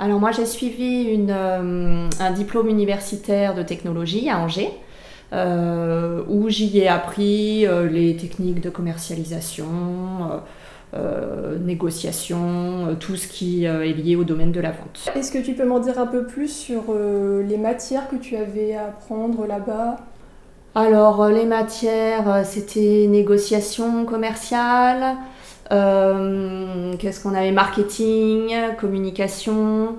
Alors 0.00 0.18
moi 0.18 0.32
j'ai 0.32 0.44
suivi 0.44 1.04
une, 1.04 1.30
euh, 1.30 2.08
un 2.18 2.30
diplôme 2.32 2.68
universitaire 2.68 3.54
de 3.54 3.62
technologie 3.62 4.28
à 4.28 4.40
Angers. 4.40 4.72
Euh, 5.32 6.22
où 6.28 6.50
j'y 6.50 6.80
ai 6.80 6.88
appris 6.88 7.64
les 7.90 8.16
techniques 8.16 8.60
de 8.60 8.68
commercialisation, 8.68 9.64
euh, 10.94 11.56
négociation, 11.58 12.88
euh, 12.88 12.94
tout 13.00 13.16
ce 13.16 13.26
qui 13.26 13.66
euh, 13.66 13.82
est 13.82 13.94
lié 13.94 14.14
au 14.14 14.24
domaine 14.24 14.52
de 14.52 14.60
la 14.60 14.72
vente. 14.72 15.10
Est-ce 15.14 15.32
que 15.32 15.38
tu 15.38 15.54
peux 15.54 15.64
m'en 15.64 15.78
dire 15.78 15.98
un 15.98 16.06
peu 16.06 16.26
plus 16.26 16.48
sur 16.48 16.94
les 16.94 17.56
matières 17.56 18.10
que 18.10 18.16
tu 18.16 18.36
avais 18.36 18.74
à 18.74 18.88
apprendre 18.88 19.46
là-bas? 19.46 19.96
Alors, 20.74 21.28
les 21.28 21.46
matières, 21.46 22.44
c'était 22.44 23.06
négociation 23.08 24.04
commerciale, 24.04 25.16
qu'est-ce 25.70 27.22
qu'on 27.22 27.34
avait 27.34 27.52
Marketing, 27.52 28.54
communication, 28.78 29.96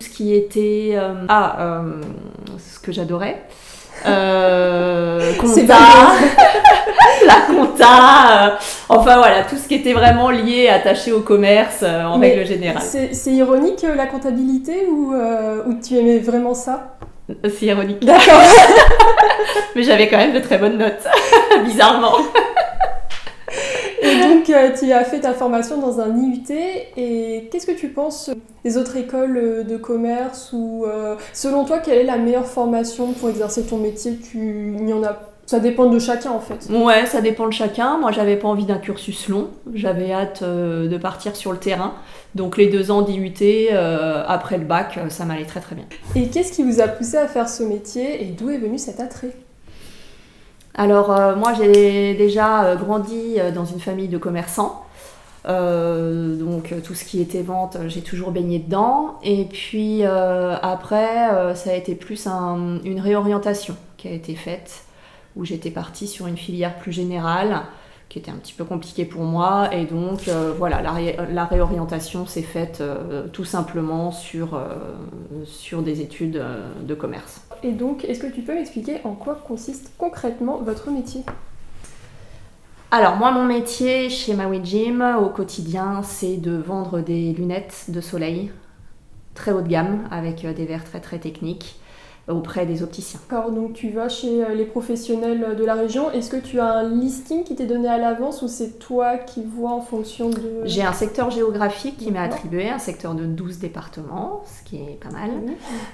ce 0.00 0.08
qui 0.08 0.34
était... 0.34 0.96
ah, 1.28 1.84
ce 2.58 2.78
que 2.80 2.90
j'adorais. 2.90 3.44
Euh, 4.06 5.34
compta, 5.34 5.74
la 7.26 7.54
compta, 7.54 7.86
euh, 7.86 8.48
enfin 8.88 9.18
voilà, 9.18 9.42
tout 9.48 9.56
ce 9.56 9.68
qui 9.68 9.74
était 9.74 9.92
vraiment 9.92 10.30
lié, 10.30 10.68
attaché 10.68 11.12
au 11.12 11.20
commerce 11.20 11.80
euh, 11.82 12.04
en 12.04 12.18
règle 12.18 12.44
générale. 12.46 12.82
C'est 12.82 13.30
ironique 13.30 13.84
la 13.94 14.06
comptabilité 14.06 14.86
ou, 14.90 15.14
ou 15.14 15.74
tu 15.82 15.96
aimais 15.96 16.18
vraiment 16.18 16.54
ça? 16.54 16.96
C'est 17.44 17.66
ironique. 17.66 18.04
D'accord. 18.04 18.42
Mais 19.76 19.82
j'avais 19.82 20.08
quand 20.08 20.18
même 20.18 20.34
de 20.34 20.40
très 20.40 20.58
bonnes 20.58 20.78
notes, 20.78 21.06
bizarrement. 21.64 22.16
Et 24.02 24.20
donc, 24.20 24.50
euh, 24.50 24.70
tu 24.78 24.90
as 24.92 25.04
fait 25.04 25.20
ta 25.20 25.32
formation 25.32 25.78
dans 25.78 26.00
un 26.00 26.16
IUT. 26.16 26.50
Et 26.96 27.48
qu'est-ce 27.50 27.66
que 27.66 27.72
tu 27.72 27.88
penses 27.88 28.30
des 28.64 28.76
autres 28.76 28.96
écoles 28.96 29.36
euh, 29.36 29.62
de 29.62 29.76
commerce 29.76 30.50
Ou 30.52 30.84
euh, 30.86 31.14
selon 31.32 31.64
toi, 31.64 31.78
quelle 31.78 31.98
est 31.98 32.04
la 32.04 32.18
meilleure 32.18 32.46
formation 32.46 33.12
pour 33.12 33.30
exercer 33.30 33.62
ton 33.62 33.78
métier? 33.78 34.16
Tu... 34.16 34.74
Il 34.78 34.88
y 34.88 34.92
en 34.92 35.02
a 35.02 35.28
ça 35.44 35.58
dépend 35.58 35.90
de 35.90 35.98
chacun 35.98 36.30
en 36.30 36.40
fait. 36.40 36.70
Ouais, 36.72 37.04
ça 37.04 37.20
dépend 37.20 37.46
de 37.46 37.52
chacun. 37.52 37.98
Moi, 37.98 38.10
j'avais 38.12 38.36
pas 38.36 38.48
envie 38.48 38.64
d'un 38.64 38.78
cursus 38.78 39.28
long. 39.28 39.48
J'avais 39.74 40.12
hâte 40.12 40.42
de 40.42 40.96
partir 40.96 41.34
sur 41.36 41.52
le 41.52 41.58
terrain. 41.58 41.94
Donc 42.36 42.56
les 42.56 42.68
deux 42.68 42.90
ans 42.90 43.02
d'IUT 43.02 43.68
après 44.26 44.56
le 44.56 44.64
bac, 44.64 44.98
ça 45.10 45.24
m'allait 45.26 45.44
très 45.44 45.60
très 45.60 45.74
bien. 45.74 45.84
Et 46.14 46.28
qu'est-ce 46.28 46.52
qui 46.52 46.62
vous 46.62 46.80
a 46.80 46.86
poussé 46.86 47.18
à 47.18 47.26
faire 47.26 47.48
ce 47.48 47.64
métier? 47.64 48.22
Et 48.22 48.26
d'où 48.26 48.50
est 48.50 48.58
venu 48.58 48.78
cet 48.78 49.00
attrait? 49.00 49.32
Alors 50.74 51.12
euh, 51.12 51.36
moi 51.36 51.52
j'ai 51.52 52.14
déjà 52.14 52.64
euh, 52.64 52.76
grandi 52.76 53.34
euh, 53.38 53.50
dans 53.50 53.64
une 53.64 53.80
famille 53.80 54.08
de 54.08 54.18
commerçants. 54.18 54.86
donc 55.44 56.72
tout 56.84 56.94
ce 56.94 57.04
qui 57.04 57.20
était 57.20 57.42
vente, 57.42 57.76
j'ai 57.88 58.02
toujours 58.02 58.30
baigné 58.30 58.58
dedans. 58.60 59.18
Et 59.24 59.44
puis 59.44 60.04
après, 60.04 61.54
ça 61.56 61.70
a 61.70 61.74
été 61.74 61.96
plus 61.96 62.26
une 62.28 63.00
réorientation 63.00 63.76
qui 63.96 64.06
a 64.08 64.12
été 64.12 64.36
faite, 64.36 64.84
où 65.34 65.44
j'étais 65.44 65.72
partie 65.72 66.06
sur 66.06 66.28
une 66.28 66.36
filière 66.36 66.78
plus 66.78 66.92
générale 66.92 67.62
qui 68.12 68.18
était 68.18 68.30
un 68.30 68.36
petit 68.36 68.52
peu 68.52 68.64
compliqué 68.64 69.06
pour 69.06 69.22
moi. 69.22 69.74
Et 69.74 69.86
donc, 69.86 70.28
euh, 70.28 70.52
voilà, 70.58 70.82
la, 70.82 71.44
réorientation 71.46 72.26
s'est 72.26 72.42
faite 72.42 72.82
euh, 72.82 73.26
tout 73.32 73.46
simplement 73.46 74.12
sur, 74.12 74.52
euh, 74.52 74.66
sur 75.46 75.80
des 75.80 76.02
études 76.02 76.42
de 76.82 76.94
commerce. 76.94 77.40
Et 77.62 77.72
donc, 77.72 78.04
est-ce 78.04 78.20
que 78.20 78.26
tu 78.26 78.42
peux 78.42 78.54
m'expliquer 78.54 79.00
en 79.04 79.14
quoi 79.14 79.36
consiste 79.36 79.92
concrètement 79.96 80.58
votre 80.58 80.90
métier? 80.90 81.22
Alors 82.90 83.16
moi 83.16 83.30
mon 83.32 83.46
métier 83.46 84.10
chez 84.10 84.34
Maui 84.34 84.60
Gym 84.62 85.02
au 85.18 85.30
quotidien 85.30 86.02
c'est 86.02 86.36
de 86.36 86.54
vendre 86.54 87.00
des 87.00 87.32
lunettes 87.32 87.86
de 87.88 88.02
soleil 88.02 88.50
très 89.32 89.50
haut 89.52 89.62
de 89.62 89.68
gamme 89.68 90.06
avec 90.10 90.44
des 90.44 90.66
verres 90.66 90.84
très 90.84 91.00
très 91.00 91.18
techniques 91.18 91.80
auprès 92.28 92.66
des 92.66 92.82
opticiens. 92.82 93.18
D'accord, 93.28 93.50
donc 93.50 93.72
tu 93.72 93.90
vas 93.90 94.08
chez 94.08 94.44
euh, 94.44 94.54
les 94.54 94.64
professionnels 94.64 95.56
de 95.56 95.64
la 95.64 95.74
région. 95.74 96.10
Est-ce 96.12 96.30
que 96.30 96.36
tu 96.36 96.60
as 96.60 96.72
un 96.72 96.88
listing 96.88 97.42
qui 97.42 97.56
t'est 97.56 97.66
donné 97.66 97.88
à 97.88 97.98
l'avance 97.98 98.42
ou 98.42 98.48
c'est 98.48 98.78
toi 98.78 99.16
qui 99.16 99.42
vois 99.42 99.72
en 99.72 99.80
fonction 99.80 100.30
de... 100.30 100.62
J'ai 100.64 100.82
un 100.82 100.92
secteur 100.92 101.30
géographique 101.30 101.96
qui 101.98 102.12
m'est 102.12 102.20
attribué, 102.20 102.70
un 102.70 102.78
secteur 102.78 103.14
de 103.14 103.24
12 103.24 103.58
départements, 103.58 104.42
ce 104.46 104.68
qui 104.68 104.76
est 104.76 105.00
pas 105.02 105.10
mal, 105.10 105.30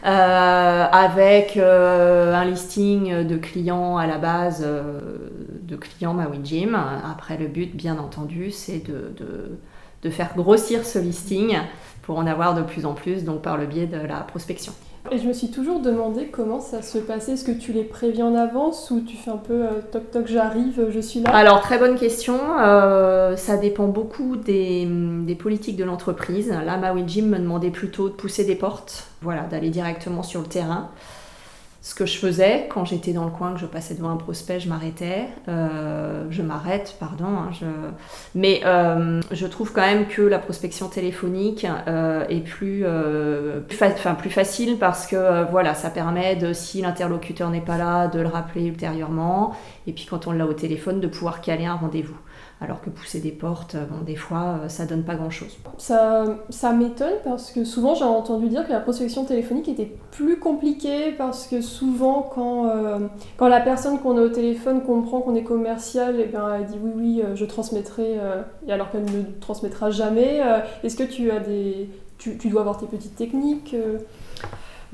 euh, 0.04 0.84
avec 0.92 1.56
euh, 1.56 2.34
un 2.34 2.44
listing 2.44 3.26
de 3.26 3.36
clients 3.38 3.96
à 3.96 4.06
la 4.06 4.18
base, 4.18 4.66
de 4.66 5.76
clients 5.76 6.12
Maui 6.12 6.40
Gym. 6.44 6.74
Après, 7.10 7.38
le 7.38 7.46
but, 7.46 7.74
bien 7.74 7.98
entendu, 7.98 8.50
c'est 8.50 8.86
de, 8.86 9.12
de, 9.16 9.58
de 10.02 10.10
faire 10.10 10.34
grossir 10.36 10.84
ce 10.84 10.98
listing 10.98 11.56
pour 12.02 12.18
en 12.18 12.26
avoir 12.26 12.54
de 12.54 12.62
plus 12.62 12.84
en 12.84 12.92
plus, 12.92 13.24
donc 13.24 13.40
par 13.40 13.56
le 13.56 13.66
biais 13.66 13.86
de 13.86 13.98
la 13.98 14.20
prospection. 14.20 14.72
Et 15.10 15.18
je 15.18 15.26
me 15.26 15.32
suis 15.32 15.50
toujours 15.50 15.80
demandé 15.80 16.26
comment 16.26 16.60
ça 16.60 16.82
se 16.82 16.98
passait. 16.98 17.32
Est-ce 17.32 17.44
que 17.44 17.52
tu 17.52 17.72
les 17.72 17.84
préviens 17.84 18.26
en 18.26 18.34
avance 18.34 18.90
ou 18.90 19.00
tu 19.00 19.16
fais 19.16 19.30
un 19.30 19.36
peu 19.36 19.54
euh, 19.64 19.80
toc 19.90 20.10
toc, 20.10 20.26
j'arrive, 20.26 20.88
je 20.90 21.00
suis 21.00 21.20
là? 21.20 21.30
Alors, 21.30 21.60
très 21.60 21.78
bonne 21.78 21.96
question. 21.96 22.38
Euh, 22.60 23.36
ça 23.36 23.56
dépend 23.56 23.86
beaucoup 23.86 24.36
des, 24.36 24.86
politiques 25.38 25.76
de 25.76 25.84
l'entreprise. 25.84 26.50
Là, 26.50 26.76
Maui 26.76 27.04
Jim 27.06 27.26
me 27.26 27.38
demandait 27.38 27.70
plutôt 27.70 28.08
de 28.08 28.14
pousser 28.14 28.44
des 28.44 28.56
portes, 28.56 29.08
voilà, 29.22 29.42
d'aller 29.42 29.70
directement 29.70 30.22
sur 30.22 30.40
le 30.40 30.46
terrain 30.46 30.90
ce 31.80 31.94
que 31.94 32.06
je 32.06 32.18
faisais 32.18 32.66
quand 32.68 32.84
j'étais 32.84 33.12
dans 33.12 33.24
le 33.24 33.30
coin, 33.30 33.54
que 33.54 33.60
je 33.60 33.66
passais 33.66 33.94
devant 33.94 34.10
un 34.10 34.16
prospect, 34.16 34.58
je 34.58 34.68
m'arrêtais. 34.68 35.28
Euh, 35.48 36.26
je 36.28 36.42
m'arrête, 36.42 36.96
pardon. 36.98 37.26
Hein, 37.26 37.50
je... 37.52 37.66
Mais 38.34 38.62
euh, 38.64 39.20
je 39.30 39.46
trouve 39.46 39.72
quand 39.72 39.82
même 39.82 40.08
que 40.08 40.22
la 40.22 40.40
prospection 40.40 40.88
téléphonique 40.88 41.66
euh, 41.86 42.26
est 42.28 42.40
plus, 42.40 42.84
plus, 43.68 43.84
enfin, 43.84 44.14
plus, 44.14 44.30
facile 44.30 44.78
parce 44.78 45.06
que 45.06 45.48
voilà, 45.50 45.74
ça 45.74 45.90
permet 45.90 46.34
de, 46.34 46.52
si 46.52 46.82
l'interlocuteur 46.82 47.48
n'est 47.50 47.60
pas 47.60 47.78
là, 47.78 48.08
de 48.08 48.20
le 48.20 48.28
rappeler 48.28 48.66
ultérieurement. 48.66 49.54
Et 49.86 49.92
puis 49.92 50.06
quand 50.10 50.26
on 50.26 50.32
l'a 50.32 50.46
au 50.46 50.54
téléphone, 50.54 51.00
de 51.00 51.06
pouvoir 51.06 51.40
caler 51.40 51.66
un 51.66 51.76
rendez-vous. 51.76 52.16
Alors 52.60 52.80
que 52.80 52.90
pousser 52.90 53.20
des 53.20 53.30
portes, 53.30 53.76
bon, 53.76 54.04
des 54.04 54.16
fois, 54.16 54.62
ça 54.68 54.84
donne 54.84 55.04
pas 55.04 55.14
grand-chose. 55.14 55.56
Ça, 55.76 56.24
ça 56.50 56.72
m'étonne 56.72 57.14
parce 57.24 57.52
que 57.52 57.64
souvent 57.64 57.94
j'ai 57.94 58.04
entendu 58.04 58.48
dire 58.48 58.66
que 58.66 58.72
la 58.72 58.80
prospection 58.80 59.24
téléphonique 59.24 59.68
était 59.68 59.92
plus 60.10 60.38
compliquée 60.38 61.12
parce 61.16 61.46
que 61.46 61.60
souvent 61.60 62.22
quand, 62.22 62.70
quand 63.36 63.48
la 63.48 63.60
personne 63.60 64.00
qu'on 64.00 64.16
a 64.18 64.22
au 64.22 64.28
téléphone 64.28 64.82
comprend 64.82 65.20
qu'on 65.20 65.36
est 65.36 65.44
commercial, 65.44 66.18
et 66.18 66.24
eh 66.24 66.26
bien, 66.26 66.54
elle 66.54 66.66
dit 66.66 66.78
oui, 66.82 66.92
oui, 66.96 67.22
je 67.34 67.44
transmettrai, 67.44 68.18
et 68.66 68.72
alors 68.72 68.90
qu'elle 68.90 69.04
ne 69.04 69.22
transmettra 69.40 69.90
jamais. 69.90 70.40
Est-ce 70.82 70.96
que 70.96 71.04
tu 71.04 71.30
as 71.30 71.40
des... 71.40 71.88
Tu, 72.18 72.36
tu, 72.36 72.48
dois 72.48 72.62
avoir 72.62 72.78
tes 72.78 72.86
petites 72.86 73.14
techniques 73.14 73.76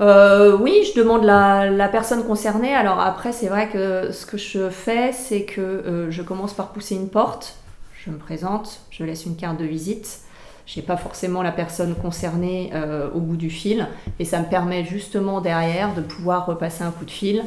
euh, 0.01 0.57
oui, 0.57 0.83
je 0.83 0.99
demande 0.99 1.23
la, 1.23 1.87
personne 1.89 2.23
concernée. 2.23 2.73
Alors 2.73 2.99
après, 2.99 3.31
c'est 3.31 3.47
vrai 3.47 3.69
que 3.69 4.11
ce 4.11 4.25
que 4.25 4.37
je 4.37 4.69
fais, 4.69 5.11
c'est 5.11 5.43
que 5.43 5.61
euh, 5.61 6.11
je 6.11 6.21
commence 6.21 6.53
par 6.53 6.69
pousser 6.69 6.95
une 6.95 7.09
porte, 7.09 7.55
je 7.93 8.09
me 8.11 8.17
présente, 8.17 8.81
je 8.91 9.03
laisse 9.03 9.25
une 9.25 9.35
carte 9.35 9.57
de 9.59 9.65
visite. 9.65 10.21
Je 10.65 10.79
n'ai 10.79 10.85
pas 10.85 10.97
forcément 10.97 11.43
la 11.43 11.51
personne 11.51 11.93
concernée 11.93 12.71
euh, 12.73 13.07
au 13.13 13.19
bout 13.19 13.37
du 13.37 13.51
fil, 13.51 13.87
et 14.19 14.25
ça 14.25 14.39
me 14.39 14.45
permet 14.45 14.83
justement 14.83 15.39
derrière 15.39 15.93
de 15.93 16.01
pouvoir 16.01 16.47
repasser 16.47 16.83
un 16.83 16.89
coup 16.89 17.05
de 17.05 17.11
fil 17.11 17.43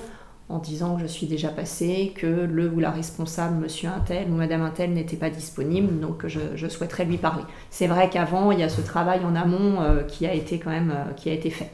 en 0.49 0.59
disant 0.59 0.95
que 0.95 1.03
je 1.03 1.07
suis 1.07 1.27
déjà 1.27 1.49
passée, 1.49 2.15
que 2.17 2.27
le 2.27 2.71
ou 2.71 2.79
la 2.79 2.91
responsable, 2.91 3.57
monsieur 3.57 3.91
Intel 3.91 4.29
ou 4.31 4.35
madame 4.35 4.63
Intel, 4.63 4.95
n'était 4.95 5.17
pas 5.17 5.31
disponible, 5.31 5.99
donc 6.01 6.27
je, 6.27 6.39
je 6.55 6.69
souhaiterais 6.69 7.05
lui 7.05 7.19
parler. 7.19 7.43
C'est 7.71 7.89
vrai 7.89 8.09
qu'avant, 8.09 8.53
il 8.53 8.61
y 8.61 8.63
a 8.63 8.69
ce 8.69 8.81
travail 8.81 9.21
en 9.27 9.35
amont 9.35 9.81
qui 10.07 10.25
a 10.27 10.33
été 10.33 10.59
quand 10.59 10.71
même 10.71 10.95
qui 11.17 11.29
a 11.29 11.35
été 11.35 11.51
fait. 11.51 11.71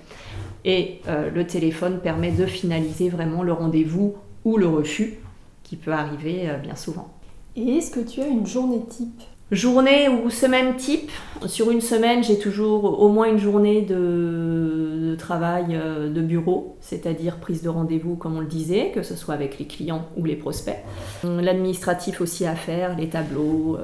Et 0.65 1.01
euh, 1.09 1.31
le 1.31 1.47
téléphone 1.47 2.01
permet 2.01 2.33
de 2.33 2.47
finaliser 2.47 3.09
vraiment 3.09 3.43
le 3.43 3.53
rendez-vous 3.53 4.15
ou 4.45 4.57
le 4.57 4.67
refus 4.67 5.19
qui 5.63 5.77
peut 5.77 5.93
arriver 5.93 6.49
euh, 6.49 6.57
bien 6.57 6.75
souvent. 6.75 7.13
Et 7.57 7.77
est-ce 7.77 7.91
que 7.91 8.01
tu 8.01 8.21
as 8.21 8.27
une 8.27 8.47
journée 8.47 8.83
type? 8.89 9.23
Journée 9.51 10.09
ou 10.09 10.31
semaine 10.31 10.77
type? 10.77 11.11
Sur 11.47 11.71
une 11.71 11.83
semaine, 11.83 12.25
j'ai 12.25 12.39
toujours 12.39 12.99
au 13.01 13.11
moins 13.11 13.29
une 13.29 13.39
journée 13.39 13.83
de, 13.83 15.15
travail 15.19 15.67
euh, 15.71 16.11
de 16.11 16.21
bureau, 16.23 16.77
c'est-à-dire 16.81 17.37
prise 17.37 17.63
de 17.63 17.69
rendez-vous, 17.69 18.17
comme 18.17 18.37
on 18.37 18.41
le 18.41 18.47
disait, 18.47 18.91
que 18.93 19.03
ce 19.03 19.15
soit 19.15 19.35
avec 19.35 19.59
les 19.59 19.67
clients 19.67 20.07
ou 20.17 20.25
les 20.25 20.35
prospects. 20.35 20.83
L'administratif 21.23 22.23
aussi 22.23 22.47
à 22.47 22.57
faire, 22.57 22.97
les 22.97 23.11
tableaux 23.11 23.77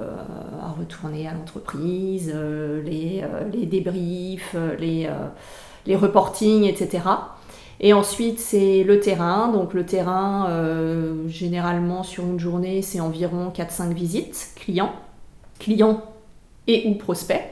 à 0.61 0.73
retourner 0.73 1.29
à 1.29 1.35
l'entreprise, 1.35 2.35
les, 2.85 3.23
les, 3.53 3.67
débriefs, 3.67 4.57
les 4.79 5.09
les 5.87 5.97
reportings, 5.97 6.65
etc. 6.65 7.01
Et 7.81 7.95
ensuite, 7.95 8.39
c'est 8.39 8.85
le 8.85 9.01
terrain. 9.01 9.49
Donc 9.49 9.73
le 9.73 9.87
terrain, 9.87 10.49
euh, 10.51 11.27
généralement 11.29 12.03
sur 12.03 12.25
une 12.25 12.39
journée, 12.39 12.83
c'est 12.83 13.01
environ 13.01 13.51
4-5 13.51 13.95
visites 13.95 14.51
clients, 14.57 14.93
clients 15.59 16.05
et 16.67 16.87
ou 16.87 16.95
prospects. 16.95 17.43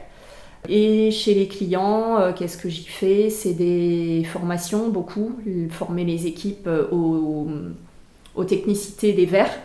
Et 0.69 1.11
chez 1.13 1.35
les 1.35 1.49
clients, 1.49 2.19
euh, 2.19 2.33
qu'est-ce 2.35 2.59
que 2.59 2.69
j'y 2.69 2.85
fais? 2.85 3.31
C'est 3.31 3.55
des 3.55 4.23
formations, 4.25 4.89
beaucoup, 4.89 5.33
former 5.71 6.05
les 6.05 6.27
équipes 6.27 6.67
euh, 6.67 6.89
aux, 6.91 8.45
technicités 8.45 9.15
des 9.15 9.27
verres, 9.27 9.59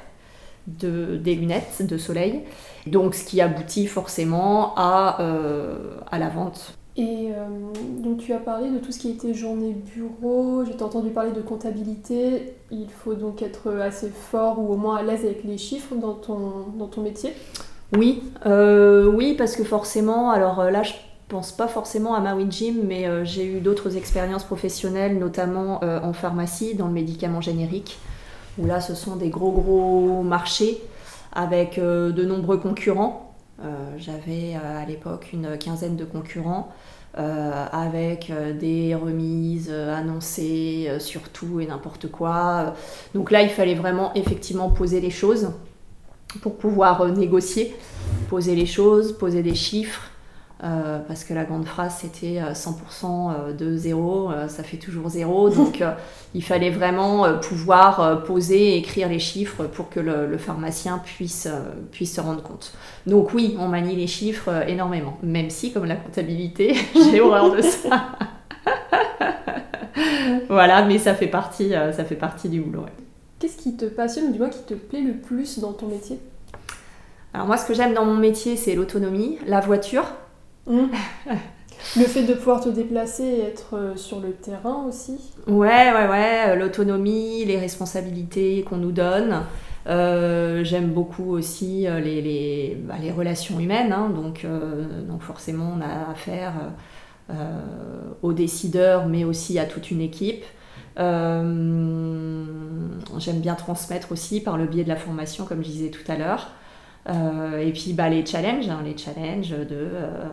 des 0.65 1.35
lunettes 1.35 1.85
de 1.85 1.97
soleil. 1.97 2.39
Donc 2.87 3.15
ce 3.15 3.25
qui 3.25 3.41
aboutit 3.41 3.85
forcément 3.85 4.73
à 4.75 5.17
la 6.11 6.29
vente 6.29 6.75
et 6.95 7.31
euh, 7.31 7.47
donc 8.03 8.19
tu 8.19 8.33
as 8.33 8.39
parlé 8.39 8.69
de 8.69 8.77
tout 8.77 8.91
ce 8.91 8.99
qui 8.99 9.09
était 9.09 9.33
journée 9.33 9.73
bureau, 9.95 10.63
j'ai 10.63 10.81
entendu 10.83 11.09
parler 11.09 11.31
de 11.31 11.41
comptabilité, 11.41 12.53
il 12.69 12.87
faut 12.87 13.15
donc 13.15 13.41
être 13.41 13.71
assez 13.77 14.09
fort 14.09 14.59
ou 14.59 14.71
au 14.71 14.77
moins 14.77 14.97
à 14.97 15.03
l'aise 15.03 15.25
avec 15.25 15.43
les 15.43 15.57
chiffres 15.57 15.95
dans 15.95 16.13
ton, 16.13 16.67
dans 16.77 16.85
ton 16.85 17.01
métier. 17.01 17.33
Oui, 17.97 18.21
euh, 18.45 19.11
oui 19.11 19.33
parce 19.35 19.55
que 19.55 19.63
forcément, 19.63 20.29
alors 20.29 20.59
euh, 20.59 20.69
là 20.69 20.83
je 20.83 20.93
pense 21.29 21.51
pas 21.51 21.67
forcément 21.67 22.13
à 22.13 22.19
Maui 22.19 22.45
Gym, 22.51 22.81
mais 22.83 23.07
j'ai 23.25 23.45
eu 23.45 23.59
d'autres 23.59 23.97
expériences 23.97 24.43
professionnelles, 24.43 25.17
notamment 25.17 25.83
en 25.83 26.13
pharmacie, 26.13 26.75
dans 26.75 26.85
le 26.85 26.93
médicament 26.93 27.41
générique, 27.41 27.97
où 28.59 28.67
là 28.67 28.81
ce 28.81 28.93
sont 28.93 29.15
des 29.15 29.29
gros 29.29 29.51
gros 29.51 30.21
marchés 30.21 30.79
avec 31.31 31.79
de 31.79 32.23
nombreux 32.23 32.57
concurrents 32.57 33.22
j'avais 33.97 34.55
euh, 34.55 34.81
à 34.81 34.85
l'époque 34.85 35.29
une 35.33 35.57
quinzaine 35.57 35.95
de 35.95 36.05
concurrents. 36.05 36.73
Euh, 37.15 37.65
avec 37.71 38.31
des 38.59 38.95
remises 38.95 39.69
annoncées 39.69 40.89
sur 40.97 41.29
tout 41.29 41.59
et 41.59 41.67
n'importe 41.67 42.09
quoi. 42.09 42.73
Donc 43.13 43.29
là, 43.29 43.43
il 43.43 43.49
fallait 43.49 43.75
vraiment 43.75 44.11
effectivement 44.15 44.71
poser 44.71 44.99
les 44.99 45.11
choses 45.11 45.51
pour 46.41 46.57
pouvoir 46.57 47.07
négocier, 47.09 47.75
poser 48.29 48.55
les 48.55 48.65
choses, 48.65 49.15
poser 49.15 49.43
des 49.43 49.53
chiffres, 49.53 50.09
euh, 50.63 50.99
parce 51.05 51.25
que 51.25 51.33
la 51.33 51.43
grande 51.43 51.65
phrase 51.65 51.97
c'était 51.99 52.39
100% 52.39 52.69
euh, 52.71 53.49
euh, 53.49 53.53
de 53.53 53.75
zéro, 53.75 54.31
ça 54.47 54.63
fait 54.63 54.77
toujours 54.77 55.09
zéro. 55.09 55.49
Donc 55.49 55.83
il 56.33 56.43
fallait 56.43 56.69
vraiment 56.69 57.37
pouvoir 57.39 58.23
poser 58.23 58.75
et 58.75 58.77
écrire 58.77 59.09
les 59.09 59.19
chiffres 59.19 59.65
pour 59.65 59.89
que 59.89 59.99
le, 59.99 60.37
pharmacien 60.37 61.01
puisse, 61.03 61.49
puisse 61.91 62.15
se 62.15 62.21
rendre 62.21 62.41
compte. 62.41 62.73
Donc 63.05 63.33
oui, 63.33 63.57
on 63.59 63.67
manie 63.67 63.95
les 63.95 64.07
chiffres 64.07 64.63
énormément, 64.67 65.17
même 65.21 65.49
si 65.49 65.73
comme 65.73 65.85
la 65.85 65.95
comptabilité, 65.95 66.75
j'ai 67.11 67.19
horreur 67.19 67.55
de 67.55 67.61
ça. 67.61 68.11
voilà, 70.49 70.85
mais 70.85 70.97
ça 70.97 71.13
fait 71.13 71.27
partie, 71.27 71.71
ça 71.71 72.05
fait 72.05 72.15
partie 72.15 72.47
du 72.47 72.61
boulot. 72.61 72.85
Qu'est-ce 73.39 73.57
qui 73.57 73.75
te 73.75 73.85
passionne 73.85 74.27
ou 74.29 74.31
du 74.31 74.39
moins 74.39 74.49
qui 74.49 74.63
te 74.63 74.73
plaît 74.73 75.01
le 75.01 75.15
plus 75.15 75.59
dans 75.59 75.73
ton 75.73 75.87
métier? 75.87 76.19
Alors 77.33 77.47
moi, 77.47 77.57
ce 77.57 77.65
que 77.65 77.73
j'aime 77.73 77.93
dans 77.93 78.05
mon 78.05 78.15
métier, 78.15 78.55
c'est 78.55 78.75
l'autonomie, 78.75 79.39
la 79.47 79.59
voiture. 79.59 80.05
Mmh. 80.67 80.87
Le 81.97 82.05
fait 82.05 82.23
de 82.23 82.33
pouvoir 82.33 82.61
te 82.61 82.69
déplacer 82.69 83.23
et 83.23 83.41
être 83.41 83.75
euh, 83.75 83.95
sur 83.95 84.19
le 84.19 84.31
terrain 84.31 84.85
aussi 84.87 85.33
Ouais, 85.47 85.91
ouais, 85.91 86.07
ouais. 86.09 86.43
Euh, 86.47 86.55
l'autonomie, 86.55 87.45
les 87.45 87.59
responsabilités 87.59 88.63
qu'on 88.63 88.77
nous 88.77 88.91
donne. 88.91 89.43
Euh, 89.85 90.63
j'aime 90.63 90.87
beaucoup 90.87 91.31
aussi 91.31 91.85
bah, 91.85 91.99
les 91.99 93.11
relations 93.15 93.59
humaines. 93.59 93.91
Hein. 93.91 94.09
donc, 94.09 94.47
donc, 95.07 95.21
forcément, 95.21 95.75
on 95.77 95.81
a 95.81 96.09
affaire 96.11 96.53
aux 98.21 98.33
décideurs, 98.33 99.07
mais 99.07 99.25
aussi 99.25 99.59
à 99.59 99.65
toute 99.65 99.91
une 99.91 99.99
équipe. 99.99 100.45
j'aime 100.97 102.47
bien 103.41 103.55
transmettre 103.55 104.13
aussi 104.13 104.39
par 104.39 104.57
le 104.57 104.67
biais 104.67 104.85
de 104.85 104.89
la 104.89 104.95
formation, 104.95 105.43
comme 105.43 105.61
je 105.63 105.69
disais 105.69 105.89
tout 105.89 106.09
à 106.09 106.15
l'heure. 106.15 106.51
Euh, 107.09 107.57
et 107.59 107.71
puis 107.71 107.93
bah, 107.93 108.09
les 108.09 108.25
challenges, 108.25 108.69
hein, 108.69 108.79
les 108.83 108.97
challenges 108.97 109.49
de, 109.49 109.65
euh, 109.71 110.27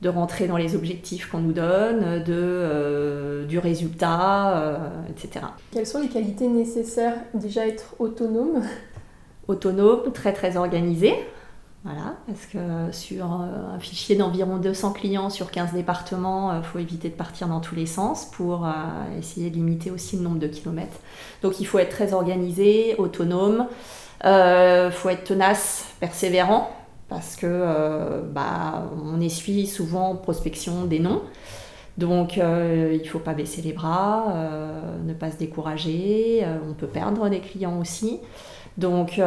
de 0.00 0.08
rentrer 0.08 0.46
dans 0.46 0.56
les 0.56 0.74
objectifs 0.74 1.30
qu'on 1.30 1.40
nous 1.40 1.52
donne, 1.52 2.22
de, 2.22 2.34
euh, 2.34 3.46
du 3.46 3.58
résultat, 3.58 4.80
etc. 5.10 5.46
Quelles 5.70 5.86
sont 5.86 6.00
les 6.00 6.08
qualités 6.08 6.48
nécessaires 6.48 7.16
Déjà 7.34 7.66
être 7.66 7.94
autonome? 7.98 8.62
Autonome, 9.48 10.12
très 10.12 10.32
très 10.32 10.56
organisé. 10.56 11.14
Voilà, 11.84 12.16
parce 12.26 12.44
que 12.46 12.92
sur 12.92 13.24
un 13.24 13.78
fichier 13.78 14.16
d'environ 14.16 14.58
200 14.58 14.92
clients 14.92 15.30
sur 15.30 15.50
15 15.50 15.72
départements, 15.72 16.54
il 16.58 16.64
faut 16.64 16.80
éviter 16.80 17.08
de 17.08 17.14
partir 17.14 17.46
dans 17.46 17.60
tous 17.60 17.76
les 17.76 17.86
sens 17.86 18.26
pour 18.26 18.68
essayer 19.16 19.48
de 19.48 19.54
limiter 19.54 19.90
aussi 19.90 20.16
le 20.16 20.22
nombre 20.22 20.40
de 20.40 20.48
kilomètres. 20.48 20.98
Donc 21.40 21.60
il 21.60 21.66
faut 21.66 21.78
être 21.78 21.90
très 21.90 22.12
organisé, 22.12 22.96
autonome, 22.98 23.68
il 24.24 24.26
euh, 24.26 24.90
faut 24.90 25.08
être 25.10 25.24
tenace, 25.24 25.94
persévérant, 26.00 26.70
parce 27.08 27.36
que 27.36 27.46
euh, 27.46 28.20
bah, 28.22 28.90
on 29.04 29.20
essuie 29.20 29.66
souvent 29.66 30.16
prospection 30.16 30.86
des 30.86 30.98
noms. 30.98 31.22
Donc 31.98 32.38
euh, 32.38 32.90
il 32.94 33.02
ne 33.02 33.08
faut 33.08 33.18
pas 33.18 33.34
baisser 33.34 33.62
les 33.62 33.72
bras, 33.72 34.32
ne 35.04 35.12
pas 35.14 35.30
se 35.30 35.36
décourager, 35.36 36.44
on 36.68 36.74
peut 36.74 36.86
perdre 36.86 37.28
des 37.28 37.40
clients 37.40 37.78
aussi. 37.80 38.20
Donc, 38.76 39.20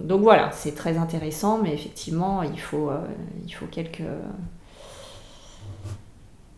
donc 0.00 0.22
voilà, 0.22 0.50
c'est 0.52 0.76
très 0.76 0.96
intéressant, 0.96 1.58
mais 1.60 1.74
effectivement, 1.74 2.44
il 2.44 2.60
faut, 2.60 2.92
il 3.44 3.52
faut 3.52 3.66
quelques, 3.66 4.04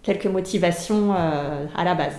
quelques 0.02 0.26
motivations 0.26 1.14
à 1.14 1.84
la 1.84 1.94
base. 1.94 2.16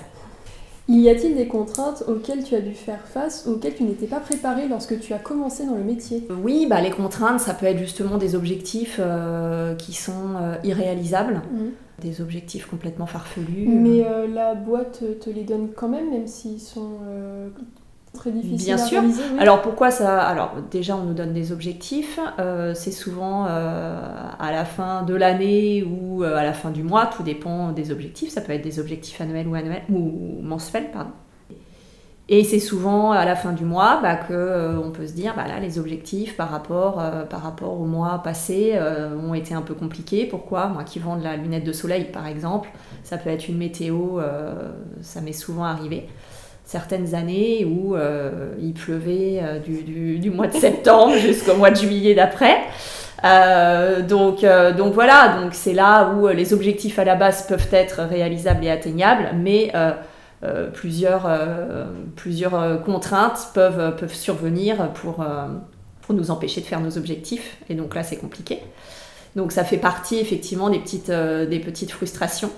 Y 0.89 1.09
a-t-il 1.09 1.35
des 1.35 1.47
contraintes 1.47 2.03
auxquelles 2.07 2.43
tu 2.43 2.55
as 2.55 2.61
dû 2.61 2.73
faire 2.73 3.01
face, 3.01 3.45
auxquelles 3.45 3.75
tu 3.75 3.83
n'étais 3.83 4.07
pas 4.07 4.21
préparé 4.21 4.69
lorsque 4.69 4.99
tu 4.99 5.13
as 5.13 5.19
commencé 5.19 5.65
dans 5.65 5.75
le 5.75 5.83
métier? 5.83 6.25
Oui, 6.41 6.65
bah, 6.69 6.79
les 6.79 6.91
contraintes, 6.91 7.41
ça 7.41 7.53
peut 7.53 7.65
être 7.65 7.77
justement 7.77 8.17
des 8.17 8.35
objectifs 8.35 8.99
euh, 8.99 9.75
qui 9.75 9.93
sont 9.93 10.35
euh, 10.41 10.55
irréalisables, 10.63 11.41
mmh. 11.51 12.01
des 12.01 12.21
objectifs 12.21 12.67
complètement 12.67 13.05
farfelus. 13.05 13.67
Mais 13.67 14.05
euh, 14.05 14.27
la 14.27 14.55
boîte 14.55 15.03
te 15.19 15.29
les 15.29 15.43
donne 15.43 15.69
quand 15.75 15.89
même, 15.89 16.09
même 16.09 16.27
s'ils 16.27 16.61
sont 16.61 16.99
très 18.17 18.31
difficile 18.31 18.75
Bien 18.75 18.77
sûr. 18.77 19.01
Alors 19.39 19.61
pourquoi 19.61 19.91
ça 19.91 20.19
Alors 20.21 20.55
déjà, 20.71 20.95
on 20.95 21.03
nous 21.03 21.13
donne 21.13 21.33
des 21.33 21.51
objectifs. 21.51 22.19
Euh, 22.39 22.73
c'est 22.73 22.91
souvent 22.91 23.45
euh, 23.47 23.99
à 24.39 24.51
la 24.51 24.65
fin 24.65 25.03
de 25.03 25.13
l'année 25.13 25.83
ou 25.83 26.23
euh, 26.23 26.35
à 26.35 26.43
la 26.43 26.53
fin 26.53 26.71
du 26.71 26.83
mois. 26.83 27.05
Tout 27.05 27.23
dépend 27.23 27.71
des 27.71 27.91
objectifs. 27.91 28.29
Ça 28.29 28.41
peut 28.41 28.53
être 28.53 28.63
des 28.63 28.79
objectifs 28.79 29.21
annuels 29.21 29.47
ou 29.47 29.55
annuels 29.55 29.83
ou 29.89 30.41
mensuels, 30.41 30.91
pardon. 30.91 31.11
Et 32.29 32.43
c'est 32.43 32.59
souvent 32.59 33.11
à 33.11 33.23
la 33.23 33.37
fin 33.37 33.53
du 33.53 33.63
mois 33.63 33.99
bah, 34.01 34.17
qu'on 34.17 34.33
euh, 34.33 34.89
peut 34.89 35.07
se 35.07 35.13
dire, 35.13 35.33
bah, 35.35 35.47
là, 35.47 35.61
les 35.61 35.79
objectifs 35.79 36.35
par 36.35 36.49
rapport, 36.49 36.99
euh, 36.99 37.23
par 37.23 37.41
rapport 37.41 37.79
au 37.79 37.85
mois 37.85 38.21
passé 38.21 38.71
euh, 38.73 39.17
ont 39.17 39.33
été 39.33 39.53
un 39.53 39.61
peu 39.61 39.73
compliqués. 39.73 40.25
Pourquoi? 40.25 40.67
Moi 40.67 40.83
qui 40.83 40.99
vends 40.99 41.15
de 41.15 41.23
la 41.23 41.37
lunette 41.37 41.63
de 41.63 41.71
soleil, 41.71 42.05
par 42.11 42.27
exemple, 42.27 42.69
ça 43.03 43.17
peut 43.17 43.29
être 43.29 43.47
une 43.47 43.57
météo, 43.57 44.19
ça 45.01 45.21
m'est 45.21 45.31
souvent 45.31 45.63
arrivé. 45.63 46.09
Certaines 46.67 47.15
années 47.15 47.65
où 47.65 47.95
il 48.61 48.73
pleuvait 48.73 49.41
du, 49.65 50.19
du, 50.19 50.29
mois 50.29 50.47
de 50.47 50.53
septembre 50.53 51.15
jusqu'au 51.17 51.55
mois 51.55 51.71
de 51.71 51.77
juillet 51.77 52.13
d'après. 52.13 52.57
donc, 54.03 54.45
donc 54.77 54.93
voilà, 54.93 55.39
donc 55.41 55.53
c'est 55.53 55.73
là 55.73 56.13
où 56.13 56.27
les 56.27 56.53
objectifs 56.53 56.99
à 56.99 57.05
la 57.05 57.15
base 57.15 57.47
peuvent 57.47 57.69
être 57.71 58.01
réalisables 58.01 58.65
et 58.65 58.69
atteignables, 58.69 59.31
mais 59.33 59.71
euh, 60.43 60.69
plusieurs, 60.69 61.25
euh, 61.25 61.85
plusieurs 62.15 62.53
euh, 62.53 62.77
contraintes 62.77 63.49
peuvent, 63.55 63.95
peuvent 63.95 64.13
survenir 64.13 64.93
pour, 64.93 65.25
pour 66.01 66.15
nous 66.15 66.29
empêcher 66.29 66.61
de 66.61 66.65
faire 66.65 66.79
nos 66.79 66.97
objectifs. 66.97 67.57
Et 67.69 67.75
donc 67.75 67.95
là, 67.95 68.03
c'est 68.03 68.17
compliqué. 68.17 68.59
Donc 69.35 69.51
ça 69.51 69.63
fait 69.63 69.77
partie 69.77 70.17
effectivement 70.17 70.69
des 70.69 70.79
petites, 70.79 71.11
des 71.11 71.59
petites 71.59 71.91
frustrations. 71.91 72.51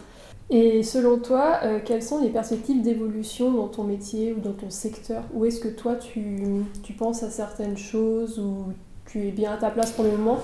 Et 0.50 0.82
selon 0.82 1.20
toi, 1.20 1.60
quelles 1.86 2.02
sont 2.02 2.22
les 2.22 2.30
perspectives 2.30 2.82
d'évolution 2.82 3.52
dans 3.52 3.68
ton 3.68 3.84
métier 3.84 4.34
ou 4.34 4.40
dans 4.40 4.54
ton 4.54 4.72
secteur? 4.72 5.24
Où 5.34 5.46
est-ce 5.46 5.60
que 5.60 5.68
toi, 5.68 5.96
tu, 5.96 6.42
tu, 6.82 6.94
penses 6.94 7.22
à 7.22 7.30
certaines 7.30 7.78
choses 7.78 8.40
ou 8.40 8.74
tu 9.06 9.28
es 9.28 9.32
bien 9.32 9.54
à 9.54 9.58
ta 9.58 9.70
place 9.70 9.92
pour 9.92 10.06
le 10.06 10.12
moment? 10.12 10.40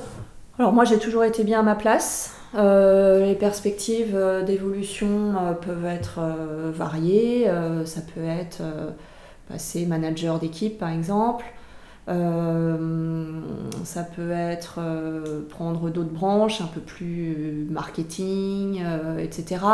Alors 0.59 0.74
moi, 0.74 0.85
j'ai 0.85 1.00
toujours 1.00 1.24
été 1.24 1.43
bien 1.43 1.62
à 1.62 1.63
ma 1.63 1.75
place. 1.75 2.35
Euh, 2.55 3.25
les 3.25 3.35
perspectives 3.35 4.15
euh, 4.15 4.41
d'évolution 4.41 5.33
euh, 5.35 5.53
peuvent 5.53 5.85
être 5.85 6.21
variées. 6.71 7.50
ça 7.85 8.01
peut 8.01 8.24
être 8.24 8.62
passer 9.50 9.85
manager 9.85 10.39
d'équipe 10.39 10.77
par 10.77 10.89
exemple. 10.89 11.45
Ça 12.07 14.03
peut 14.03 14.31
être 14.31 14.79
prendre 15.50 15.89
d'autres 15.89 16.13
branches, 16.13 16.62
un 16.62 16.67
peu 16.67 16.81
plus 16.81 17.67
marketing, 17.69 18.83
etc. 19.19 19.65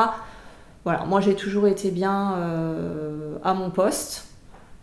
Voilà, 0.83 1.05
moi 1.05 1.21
j'ai 1.21 1.35
toujours 1.35 1.67
été 1.67 1.91
bien 1.91 2.35
à 3.43 3.53
mon 3.53 3.69
poste 3.69 4.30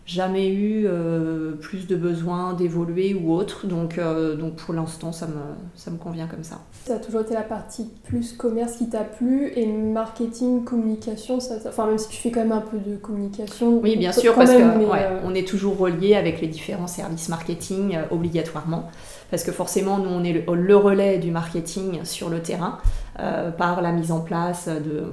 jamais 0.09 0.47
eu 0.47 0.85
euh, 0.87 1.51
plus 1.51 1.85
de 1.85 1.95
besoin 1.95 2.53
d'évoluer 2.53 3.13
ou 3.13 3.31
autre. 3.31 3.67
Donc, 3.67 3.97
euh, 3.97 4.35
donc 4.35 4.55
pour 4.55 4.73
l'instant, 4.73 5.11
ça 5.11 5.27
me, 5.27 5.33
ça 5.75 5.91
me 5.91 5.97
convient 5.97 6.25
comme 6.25 6.43
ça. 6.43 6.61
Ça 6.85 6.95
a 6.95 6.97
toujours 6.97 7.21
été 7.21 7.35
la 7.35 7.43
partie 7.43 7.91
plus 8.05 8.33
commerce 8.33 8.77
qui 8.77 8.89
t'a 8.89 9.03
plu 9.03 9.51
et 9.55 9.67
marketing, 9.67 10.63
communication, 10.63 11.39
ça, 11.39 11.55
enfin 11.67 11.85
même 11.85 11.99
si 11.99 12.09
tu 12.09 12.17
fais 12.17 12.31
quand 12.31 12.39
même 12.39 12.51
un 12.51 12.61
peu 12.61 12.79
de 12.79 12.95
communication. 12.95 13.79
Oui, 13.79 13.97
bien 13.97 14.11
sûr, 14.11 14.33
parce 14.33 14.51
qu'on 14.51 14.93
euh, 14.93 15.19
on 15.23 15.35
est 15.35 15.47
toujours 15.47 15.77
relié 15.77 16.15
avec 16.15 16.41
les 16.41 16.47
différents 16.47 16.87
services 16.87 17.29
marketing 17.29 17.97
obligatoirement. 18.09 18.89
Parce 19.29 19.43
que 19.43 19.51
forcément, 19.51 19.99
nous, 19.99 20.09
on 20.09 20.23
est 20.23 20.33
le, 20.33 20.55
le 20.55 20.75
relais 20.75 21.19
du 21.19 21.29
marketing 21.29 22.03
sur 22.03 22.29
le 22.29 22.39
terrain 22.41 22.79
par 23.57 23.81
la 23.81 23.91
mise 23.91 24.11
en 24.11 24.21
place 24.21 24.69
de 24.69 25.03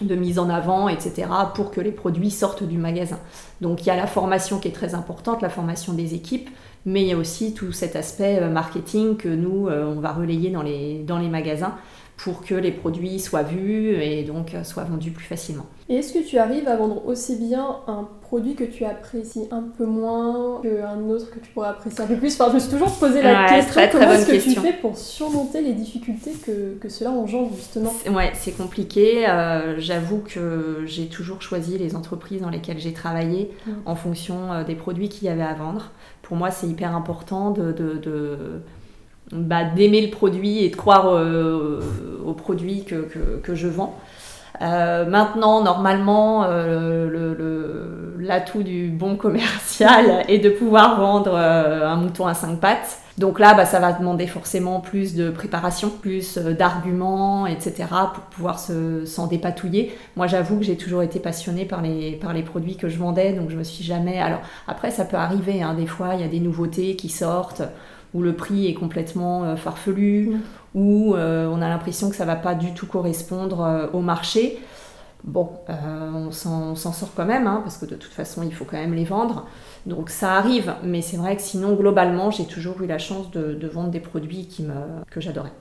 de 0.00 0.14
mise 0.14 0.38
en 0.38 0.48
avant, 0.48 0.88
etc., 0.88 1.28
pour 1.54 1.70
que 1.70 1.80
les 1.80 1.92
produits 1.92 2.30
sortent 2.30 2.62
du 2.62 2.78
magasin. 2.78 3.18
Donc 3.60 3.82
il 3.82 3.88
y 3.88 3.90
a 3.90 3.96
la 3.96 4.06
formation 4.06 4.58
qui 4.58 4.68
est 4.68 4.72
très 4.72 4.94
importante, 4.94 5.42
la 5.42 5.48
formation 5.48 5.92
des 5.92 6.14
équipes, 6.14 6.50
mais 6.86 7.02
il 7.02 7.08
y 7.08 7.12
a 7.12 7.16
aussi 7.16 7.54
tout 7.54 7.72
cet 7.72 7.96
aspect 7.96 8.38
euh, 8.40 8.50
marketing 8.50 9.16
que 9.16 9.28
nous, 9.28 9.68
euh, 9.68 9.84
on 9.84 10.00
va 10.00 10.12
relayer 10.12 10.50
dans 10.50 10.62
les, 10.62 11.02
dans 11.02 11.18
les 11.18 11.28
magasins 11.28 11.74
pour 12.16 12.42
que 12.42 12.54
les 12.54 12.72
produits 12.72 13.20
soient 13.20 13.42
vus 13.42 13.94
et 13.94 14.24
donc 14.24 14.54
euh, 14.54 14.64
soient 14.64 14.84
vendus 14.84 15.12
plus 15.12 15.24
facilement. 15.24 15.66
Et 15.88 15.96
est-ce 15.96 16.12
que 16.12 16.26
tu 16.26 16.38
arrives 16.38 16.68
à 16.68 16.76
vendre 16.76 17.06
aussi 17.06 17.36
bien 17.36 17.76
un 17.86 18.08
produit 18.28 18.54
que 18.54 18.64
tu 18.64 18.84
apprécies 18.84 19.48
un 19.50 19.62
peu 19.62 19.86
moins 19.86 20.60
qu'un 20.62 21.08
autre 21.08 21.30
que 21.30 21.38
tu 21.38 21.50
pourrais 21.52 21.68
apprécier 21.68 22.04
un 22.04 22.06
peu 22.06 22.16
plus 22.16 22.38
Enfin, 22.38 22.50
je 22.50 22.56
me 22.56 22.60
suis 22.60 22.70
toujours 22.70 22.92
posé 22.92 23.22
la 23.22 23.48
question 23.48 23.72
très, 23.72 23.88
très 23.88 23.98
comment 23.98 24.12
est-ce 24.12 24.26
que 24.26 24.36
tu 24.36 24.60
fais 24.60 24.74
pour 24.74 24.96
surmonter 24.98 25.62
les 25.62 25.72
difficultés 25.72 26.32
que, 26.44 26.74
que 26.78 26.88
cela 26.90 27.10
engendre 27.10 27.50
justement? 27.56 27.92
Ouais, 28.10 28.30
c'est 28.34 28.56
compliqué. 28.56 29.26
Euh, 29.26 29.76
j'avoue 29.78 30.18
que 30.18 30.82
j'ai 30.84 31.06
toujours 31.06 31.40
choisi 31.40 31.78
les 31.78 31.96
entreprises 31.96 32.42
dans 32.42 32.50
lesquelles 32.50 32.78
j'ai 32.78 32.92
travaillé 32.92 33.50
mm. 33.66 33.70
en 33.86 33.94
fonction 33.94 34.52
euh, 34.52 34.62
des 34.62 34.74
produits 34.74 35.08
qu'il 35.08 35.26
y 35.26 35.30
avait 35.30 35.42
à 35.42 35.54
vendre. 35.54 35.90
Pour 36.20 36.36
moi, 36.36 36.50
c'est 36.50 36.66
hyper 36.66 36.94
important 36.94 37.50
de, 37.50 37.72
de 37.72 38.60
bah, 39.32 39.64
d'aimer 39.64 40.00
le 40.00 40.10
produit 40.10 40.64
et 40.64 40.70
de 40.70 40.76
croire 40.76 41.08
euh, 41.08 41.80
au 42.24 42.32
produit 42.32 42.84
que, 42.84 43.08
que, 43.42 43.54
je 43.54 43.68
vends. 43.68 43.94
Euh, 44.60 45.04
maintenant, 45.04 45.62
normalement, 45.62 46.44
euh, 46.44 48.16
l'atout 48.18 48.62
du 48.62 48.90
bon 48.90 49.16
commercial 49.16 50.24
est 50.28 50.38
de 50.38 50.50
pouvoir 50.50 50.98
vendre 50.98 51.34
un 51.36 51.96
mouton 51.96 52.26
à 52.26 52.34
cinq 52.34 52.58
pattes. 52.60 52.98
Donc 53.18 53.40
là, 53.40 53.54
bah, 53.54 53.64
ça 53.64 53.80
va 53.80 53.92
demander 53.92 54.26
forcément 54.28 54.80
plus 54.80 55.14
de 55.14 55.30
préparation, 55.30 55.90
plus 55.90 56.38
d'arguments, 56.38 57.46
etc. 57.46 57.86
pour 58.14 58.24
pouvoir 58.24 58.58
s'en 58.58 59.26
dépatouiller. 59.26 59.96
Moi, 60.16 60.28
j'avoue 60.28 60.58
que 60.58 60.64
j'ai 60.64 60.76
toujours 60.76 61.02
été 61.02 61.18
passionnée 61.18 61.64
par 61.64 61.82
les, 61.82 62.12
par 62.12 62.32
les 62.32 62.42
produits 62.42 62.76
que 62.76 62.88
je 62.88 62.98
vendais, 62.98 63.32
donc 63.32 63.50
je 63.50 63.56
me 63.56 63.64
suis 63.64 63.82
jamais... 63.82 64.20
Alors 64.20 64.40
après, 64.68 64.92
ça 64.92 65.04
peut 65.04 65.16
arriver, 65.16 65.62
hein, 65.62 65.74
des 65.74 65.86
fois, 65.86 66.14
il 66.14 66.20
y 66.20 66.24
a 66.24 66.28
des 66.28 66.40
nouveautés 66.40 66.94
qui 66.94 67.08
sortent 67.08 67.62
où 68.14 68.22
le 68.22 68.34
prix 68.34 68.66
est 68.66 68.74
complètement 68.74 69.44
euh, 69.44 69.56
farfelu, 69.56 70.30
mm. 70.30 70.40
où 70.74 71.14
euh, 71.14 71.48
on 71.48 71.60
a 71.62 71.68
l'impression 71.68 72.10
que 72.10 72.16
ça 72.16 72.24
va 72.24 72.36
pas 72.36 72.54
du 72.54 72.74
tout 72.74 72.86
correspondre 72.86 73.62
euh, 73.62 73.86
au 73.92 74.00
marché. 74.00 74.58
Bon, 75.24 75.50
on 75.68 76.30
s'en 76.30 76.76
sort 76.76 77.10
quand 77.16 77.26
même, 77.26 77.48
hein, 77.48 77.60
parce 77.64 77.76
que 77.76 77.86
de 77.86 77.96
toute 77.96 78.12
façon, 78.12 78.44
il 78.44 78.54
faut 78.54 78.64
quand 78.64 78.76
même 78.76 78.94
les 78.94 79.04
vendre. 79.04 79.46
Donc 79.84 80.10
ça 80.10 80.34
arrive, 80.34 80.74
mais 80.84 81.02
c'est 81.02 81.16
vrai 81.16 81.34
que 81.34 81.42
sinon, 81.42 81.74
globalement, 81.74 82.30
j'ai 82.30 82.44
toujours 82.44 82.80
eu 82.82 82.86
la 82.86 82.98
chance 82.98 83.28
de, 83.32 83.52
de 83.54 83.66
vendre 83.66 83.90
des 83.90 83.98
produits 83.98 84.46
qui 84.46 84.62
me, 84.62 84.74
que 85.10 85.20
j'adorais. 85.20 85.52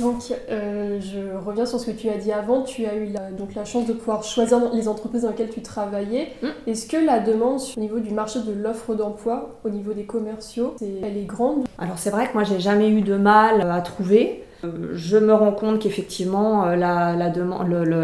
Donc, 0.00 0.32
euh, 0.50 0.98
je 1.00 1.36
reviens 1.36 1.64
sur 1.64 1.78
ce 1.78 1.90
que 1.90 1.96
tu 1.96 2.08
as 2.08 2.16
dit 2.16 2.32
avant. 2.32 2.62
Tu 2.62 2.86
as 2.86 2.94
eu 2.96 3.06
la, 3.06 3.30
donc 3.30 3.54
la 3.54 3.64
chance 3.64 3.86
de 3.86 3.92
pouvoir 3.92 4.24
choisir 4.24 4.72
les 4.72 4.88
entreprises 4.88 5.22
dans 5.22 5.30
lesquelles 5.30 5.50
tu 5.50 5.62
travaillais. 5.62 6.32
Mm. 6.42 6.48
Est-ce 6.66 6.88
que 6.88 6.96
la 6.96 7.20
demande 7.20 7.60
au 7.76 7.80
niveau 7.80 8.00
du 8.00 8.12
marché 8.12 8.40
de 8.40 8.52
l'offre 8.52 8.94
d'emploi, 8.94 9.58
au 9.64 9.70
niveau 9.70 9.92
des 9.92 10.04
commerciaux, 10.04 10.74
elle 10.80 11.16
est 11.16 11.26
grande? 11.26 11.64
Alors, 11.78 11.98
c'est 11.98 12.10
vrai 12.10 12.26
que 12.26 12.34
moi, 12.34 12.44
j'ai 12.44 12.60
jamais 12.60 12.90
eu 12.90 13.02
de 13.02 13.16
mal 13.16 13.60
à 13.70 13.80
trouver. 13.80 14.42
Euh, 14.64 14.92
je 14.94 15.18
me 15.18 15.34
rends 15.34 15.52
compte 15.52 15.78
qu'effectivement, 15.78 16.66
euh, 16.66 16.76
la, 16.76 17.14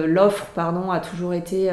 l'offre 0.07 0.47
pardon, 0.55 0.91
a 0.91 1.01
toujours 1.01 1.35
été 1.35 1.71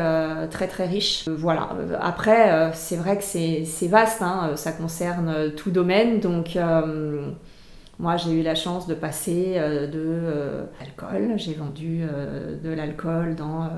très 0.49 0.67
très 0.67 0.87
riche. 0.87 1.27
voilà. 1.27 1.69
Après, 2.01 2.71
c'est 2.73 2.95
vrai 2.95 3.17
que 3.17 3.23
c'est, 3.23 3.87
vaste, 3.87 4.21
hein. 4.21 4.51
ça 4.55 4.71
concerne 4.71 5.51
tout 5.55 5.69
domaine. 5.69 6.19
Donc, 6.19 6.57
moi, 7.99 8.15
j'ai 8.15 8.31
eu 8.31 8.41
la 8.41 8.55
chance 8.55 8.87
de 8.87 8.93
passer 8.93 9.55
euh, 9.57 9.85
de 9.85 9.99
euh, 9.99 10.63
l'alcool. 10.79 11.33
J'ai 11.35 11.53
vendu 11.53 11.99
euh, 12.01 12.55
de 12.63 12.69
l'alcool 12.69 13.35
dans 13.35 13.69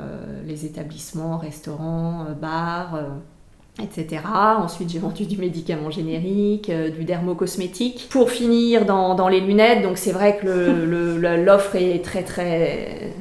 les 0.45 0.65
établissements, 0.65 1.37
restaurants, 1.37 2.27
bars, 2.39 2.99
etc. 3.81 4.21
Ensuite, 4.59 4.91
j'ai 4.91 4.99
vendu 4.99 5.25
du 5.25 5.37
médicament 5.37 5.89
générique, 5.89 6.71
du 6.71 7.03
dermocosmétique. 7.03 8.09
Pour 8.11 8.29
finir, 8.29 8.85
dans, 8.85 9.15
dans 9.15 9.27
les 9.27 9.39
lunettes. 9.39 9.81
Donc, 9.81 9.97
c'est 9.97 10.11
vrai 10.11 10.37
que 10.37 10.47
l'offre 11.43 11.75
est 11.75 12.03
très, 12.03 12.23
très, 12.23 13.13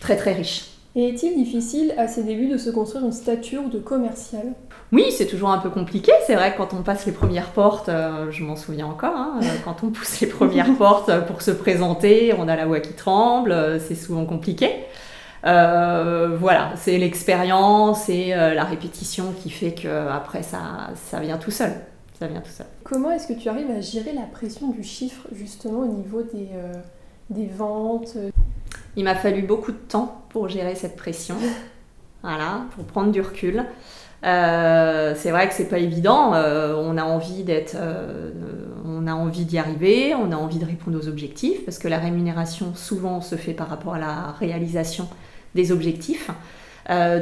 très, 0.00 0.16
très 0.16 0.34
riche. 0.34 0.68
Et 0.94 1.08
est-il 1.08 1.34
difficile 1.34 1.94
à 1.96 2.06
ses 2.06 2.24
débuts 2.24 2.48
de 2.48 2.58
se 2.58 2.68
construire 2.68 3.06
une 3.06 3.12
stature 3.12 3.70
de 3.70 3.78
commercial? 3.78 4.52
Oui, 4.92 5.06
c'est 5.10 5.26
toujours 5.26 5.48
un 5.50 5.58
peu 5.58 5.70
compliqué. 5.70 6.12
C'est 6.26 6.34
vrai 6.34 6.52
que 6.52 6.58
quand 6.58 6.74
on 6.74 6.82
passe 6.82 7.06
les 7.06 7.12
premières 7.12 7.50
portes, 7.52 7.88
euh, 7.88 8.30
je 8.30 8.44
m'en 8.44 8.56
souviens 8.56 8.86
encore, 8.86 9.16
hein, 9.16 9.40
euh, 9.42 9.46
quand 9.64 9.82
on 9.82 9.88
pousse 9.88 10.20
les 10.20 10.26
premières 10.26 10.74
portes 10.78 11.10
pour 11.26 11.40
se 11.40 11.50
présenter, 11.50 12.34
on 12.38 12.46
a 12.46 12.56
la 12.56 12.66
voix 12.66 12.80
qui 12.80 12.92
tremble, 12.92 13.52
euh, 13.52 13.80
c'est 13.80 13.94
souvent 13.94 14.26
compliqué. 14.26 14.70
voilà, 15.42 16.72
c'est 16.76 16.98
l'expérience 16.98 18.10
et 18.10 18.28
la 18.28 18.64
répétition 18.64 19.32
qui 19.42 19.48
fait 19.50 19.72
que 19.72 20.08
après 20.08 20.42
ça, 20.42 20.90
ça 21.10 21.20
vient 21.20 21.38
tout 21.38 21.50
seul. 21.50 21.72
Ça 22.18 22.26
vient 22.28 22.40
tout 22.40 22.52
seul. 22.52 22.66
Comment 22.84 23.10
est-ce 23.10 23.26
que 23.26 23.32
tu 23.32 23.48
arrives 23.48 23.70
à 23.70 23.80
gérer 23.80 24.12
la 24.12 24.26
pression 24.26 24.68
du 24.68 24.84
chiffre 24.84 25.26
justement 25.32 25.80
au 25.80 25.88
niveau 25.88 26.22
des, 26.22 26.50
des 27.30 27.46
ventes? 27.46 28.16
Il 28.94 29.04
m'a 29.04 29.16
fallu 29.16 29.42
beaucoup 29.42 29.72
de 29.72 29.78
temps 29.88 30.22
pour 30.28 30.48
gérer 30.48 30.76
cette 30.76 30.96
pression, 30.96 31.34
voilà, 32.22 32.66
pour 32.76 32.84
prendre 32.84 33.10
du 33.10 33.22
recul. 33.22 33.64
Euh, 34.24 35.14
c'est 35.16 35.30
vrai 35.30 35.48
que 35.48 35.54
c'est 35.54 35.68
pas 35.68 35.78
évident. 35.78 36.34
Euh, 36.34 36.74
on 36.76 36.96
a 36.96 37.04
envie 37.04 37.42
d'être, 37.42 37.74
euh, 37.76 38.30
on 38.84 39.06
a 39.06 39.14
envie 39.14 39.44
d'y 39.44 39.58
arriver, 39.58 40.14
on 40.14 40.30
a 40.32 40.36
envie 40.36 40.58
de 40.58 40.64
répondre 40.64 40.98
aux 40.98 41.08
objectifs 41.08 41.64
parce 41.64 41.78
que 41.78 41.88
la 41.88 41.98
rémunération 41.98 42.74
souvent 42.74 43.20
se 43.20 43.36
fait 43.36 43.52
par 43.52 43.68
rapport 43.68 43.94
à 43.94 43.98
la 43.98 44.32
réalisation 44.38 45.08
des 45.54 45.72
objectifs. 45.72 46.30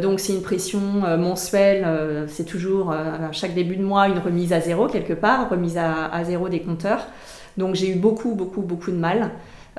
donc 0.03 0.21
c'est 0.21 0.33
une 0.33 0.43
pression 0.43 0.81
mensuelle, 1.19 1.85
c'est 2.29 2.45
toujours 2.45 2.93
à 2.93 3.33
chaque 3.33 3.55
début 3.55 3.77
de 3.77 3.85
mois 3.85 4.09
une 4.09 4.19
remise 4.19 4.53
à 4.53 4.61
zéro 4.61 4.87
quelque 4.87 5.13
part, 5.15 5.51
remise 5.51 5.77
à, 5.79 6.07
à 6.07 6.23
zéro 6.25 6.49
des 6.49 6.61
compteurs. 6.61 7.07
Donc 7.57 7.75
j'ai 7.75 7.91
eu 7.91 7.97
beaucoup 7.97 8.35
beaucoup 8.35 8.63
beaucoup 8.63 8.93
de 8.93 8.97
mal. 8.97 9.31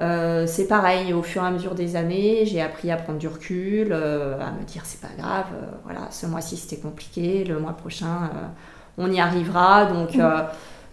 Euh, 0.02 0.48
c'est 0.48 0.68
pareil, 0.68 1.14
au 1.14 1.22
fur 1.22 1.44
et 1.44 1.46
à 1.46 1.52
mesure 1.52 1.76
des 1.76 1.96
années, 1.96 2.46
j'ai 2.46 2.62
appris 2.62 2.90
à 2.90 2.98
prendre 2.98 3.20
du 3.20 3.28
recul, 3.28 3.90
euh, 3.92 4.40
à 4.42 4.52
me 4.52 4.64
dire 4.66 4.82
c'est 4.86 5.00
pas 5.00 5.14
grave, 5.16 5.46
euh, 5.54 5.66
voilà, 5.84 6.08
ce 6.10 6.26
mois-ci 6.26 6.58
c'était 6.58 6.82
compliqué, 6.82 7.44
le 7.44 7.60
mois 7.60 7.74
prochain 7.74 8.32
on 8.98 9.12
y 9.12 9.20
arrivera. 9.20 9.86
Donc, 9.86 10.18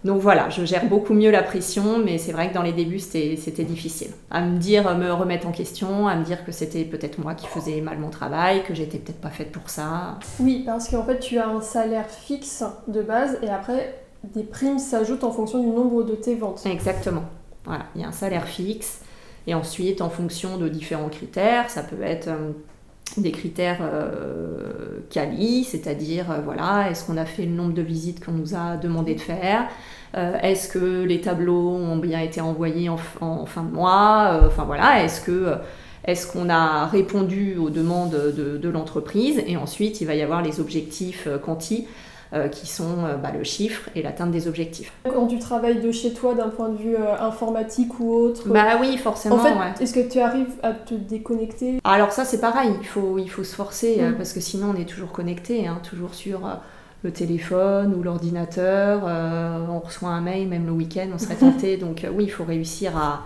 donc 0.05 0.21
voilà, 0.21 0.49
je 0.49 0.63
gère 0.63 0.85
beaucoup 0.85 1.13
mieux 1.13 1.31
la 1.31 1.43
pression, 1.43 1.99
mais 2.03 2.17
c'est 2.17 2.31
vrai 2.31 2.49
que 2.49 2.53
dans 2.53 2.61
les 2.61 2.71
débuts 2.71 2.99
c'était 2.99 3.63
difficile. 3.63 4.11
À 4.29 4.41
me 4.41 4.57
dire, 4.57 4.95
me 4.95 5.11
remettre 5.11 5.47
en 5.47 5.51
question, 5.51 6.07
à 6.07 6.15
me 6.15 6.23
dire 6.23 6.45
que 6.45 6.51
c'était 6.51 6.85
peut-être 6.85 7.17
moi 7.17 7.33
qui 7.33 7.47
faisais 7.47 7.81
mal 7.81 7.97
mon 7.97 8.09
travail, 8.09 8.63
que 8.63 8.73
j'étais 8.73 8.99
peut-être 8.99 9.19
pas 9.19 9.29
faite 9.29 9.51
pour 9.51 9.69
ça. 9.69 10.19
Oui, 10.39 10.63
parce 10.65 10.87
qu'en 10.87 11.03
fait 11.03 11.19
tu 11.19 11.39
as 11.39 11.47
un 11.47 11.61
salaire 11.61 12.09
fixe 12.09 12.63
de 12.87 13.01
base 13.01 13.39
et 13.41 13.49
après 13.49 13.95
des 14.23 14.43
primes 14.43 14.79
s'ajoutent 14.79 15.23
en 15.23 15.31
fonction 15.31 15.59
du 15.59 15.67
nombre 15.67 16.03
de 16.03 16.13
tes 16.13 16.35
ventes. 16.35 16.61
Exactement. 16.65 17.23
Il 17.95 18.01
y 18.01 18.03
a 18.03 18.07
un 18.07 18.11
salaire 18.11 18.47
fixe. 18.47 19.01
Et 19.47 19.53
ensuite, 19.53 20.01
en 20.01 20.09
fonction 20.09 20.57
de 20.57 20.67
différents 20.67 21.09
critères, 21.09 21.69
ça 21.69 21.81
peut 21.81 22.01
être 22.03 22.27
euh, 22.27 22.51
des 23.17 23.31
critères 23.31 23.79
euh, 23.81 24.99
quali, 25.09 25.63
c'est-à-dire, 25.63 26.29
euh, 26.29 26.41
voilà, 26.43 26.89
est-ce 26.91 27.05
qu'on 27.05 27.17
a 27.17 27.25
fait 27.25 27.45
le 27.45 27.53
nombre 27.53 27.73
de 27.73 27.81
visites 27.81 28.23
qu'on 28.23 28.33
nous 28.33 28.53
a 28.53 28.77
demandé 28.77 29.15
de 29.15 29.21
faire? 29.21 29.67
Est-ce 30.15 30.69
que 30.69 31.03
les 31.03 31.21
tableaux 31.21 31.69
ont 31.69 31.97
bien 31.97 32.19
été 32.19 32.41
envoyés 32.41 32.89
en, 32.89 32.97
fin 32.97 33.61
de 33.61 33.71
mois? 33.71 34.41
Enfin 34.43 34.63
voilà, 34.63 35.03
est-ce 35.03 35.29
est-ce 36.03 36.25
qu'on 36.25 36.49
a 36.49 36.87
répondu 36.87 37.57
aux 37.57 37.69
demandes 37.69 38.09
de, 38.35 38.69
l'entreprise? 38.69 39.43
Et 39.45 39.55
ensuite, 39.55 40.01
il 40.01 40.07
va 40.07 40.15
y 40.15 40.23
avoir 40.23 40.41
les 40.41 40.59
objectifs 40.59 41.27
quanti 41.45 41.85
qui 42.51 42.67
sont 42.67 43.05
euh, 43.05 43.15
bah, 43.17 43.31
le 43.35 43.43
chiffre 43.43 43.89
et 43.95 44.03
l'atteinte 44.03 44.29
des 44.29 44.47
objectifs. 44.47 44.91
Quand 45.03 45.25
tu 45.25 45.39
travailles 45.39 45.81
de 45.81 45.91
chez 45.91 46.13
toi 46.13 46.35
d'un 46.35 46.49
point 46.49 46.69
de 46.69 46.77
vue 46.77 46.95
euh, 46.95 47.19
informatique 47.19 47.99
ou 47.99 48.13
autre 48.13 48.47
Bah 48.49 48.77
oui, 48.79 48.97
forcément. 48.97 49.35
En 49.35 49.39
fait, 49.39 49.81
est-ce 49.81 49.93
que 49.93 50.07
tu 50.07 50.19
arrives 50.19 50.53
à 50.61 50.73
te 50.73 50.93
déconnecter? 50.93 51.79
Alors 51.83 52.11
ça, 52.11 52.25
c'est 52.25 52.39
pareil, 52.39 52.71
il 52.79 52.85
faut, 52.85 53.17
il 53.17 53.29
faut 53.29 53.43
se 53.43 53.55
forcer 53.55 53.99
mm. 53.99 54.15
parce 54.15 54.33
que 54.33 54.41
sinon 54.41 54.73
on 54.75 54.79
est 54.79 54.85
toujours 54.85 55.11
connecté, 55.11 55.67
hein, 55.67 55.81
toujours 55.81 56.13
sur 56.13 56.41
le 57.01 57.11
téléphone 57.11 57.95
ou 57.95 58.03
l'ordinateur, 58.03 59.03
on 59.05 59.79
reçoit 59.79 60.09
un 60.09 60.21
mail, 60.21 60.47
même 60.49 60.65
le 60.65 60.73
week-end, 60.73 61.07
on 61.13 61.17
serait 61.17 61.35
tenté. 61.39 61.77
Donc 61.77 62.05
oui, 62.13 62.25
il 62.25 62.31
faut 62.31 62.43
réussir 62.43 62.95
à, 62.95 63.23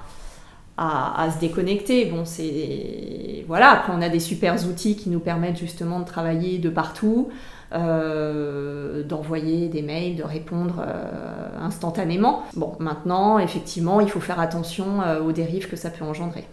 à, 0.77 1.29
se 1.31 1.39
déconnecter. 1.39 2.05
Bon, 2.05 2.25
c'est 2.25 3.43
voilà. 3.47 3.71
Après, 3.71 3.93
on 3.93 4.01
a 4.01 4.09
des 4.09 4.19
super 4.19 4.55
outils 4.67 4.95
qui 4.95 5.09
nous 5.09 5.19
permettent 5.19 5.57
justement 5.57 5.99
de 5.99 6.05
travailler 6.05 6.57
de 6.57 6.69
partout. 6.69 7.29
Euh, 7.73 9.01
d'envoyer 9.01 9.67
des 9.67 9.81
mails, 9.81 10.15
de 10.15 10.23
répondre 10.23 10.75
euh, 10.87 11.47
instantanément. 11.59 12.43
Bon, 12.55 12.73
maintenant, 12.77 13.39
effectivement, 13.39 13.99
il 13.99 14.09
faut 14.09 14.19
faire 14.19 14.39
attention 14.39 15.01
euh, 15.01 15.23
aux 15.23 15.31
dérives 15.31 15.67
que 15.67 15.75
ça 15.75 15.89
peut 15.89 16.05
engendrer. 16.05 16.45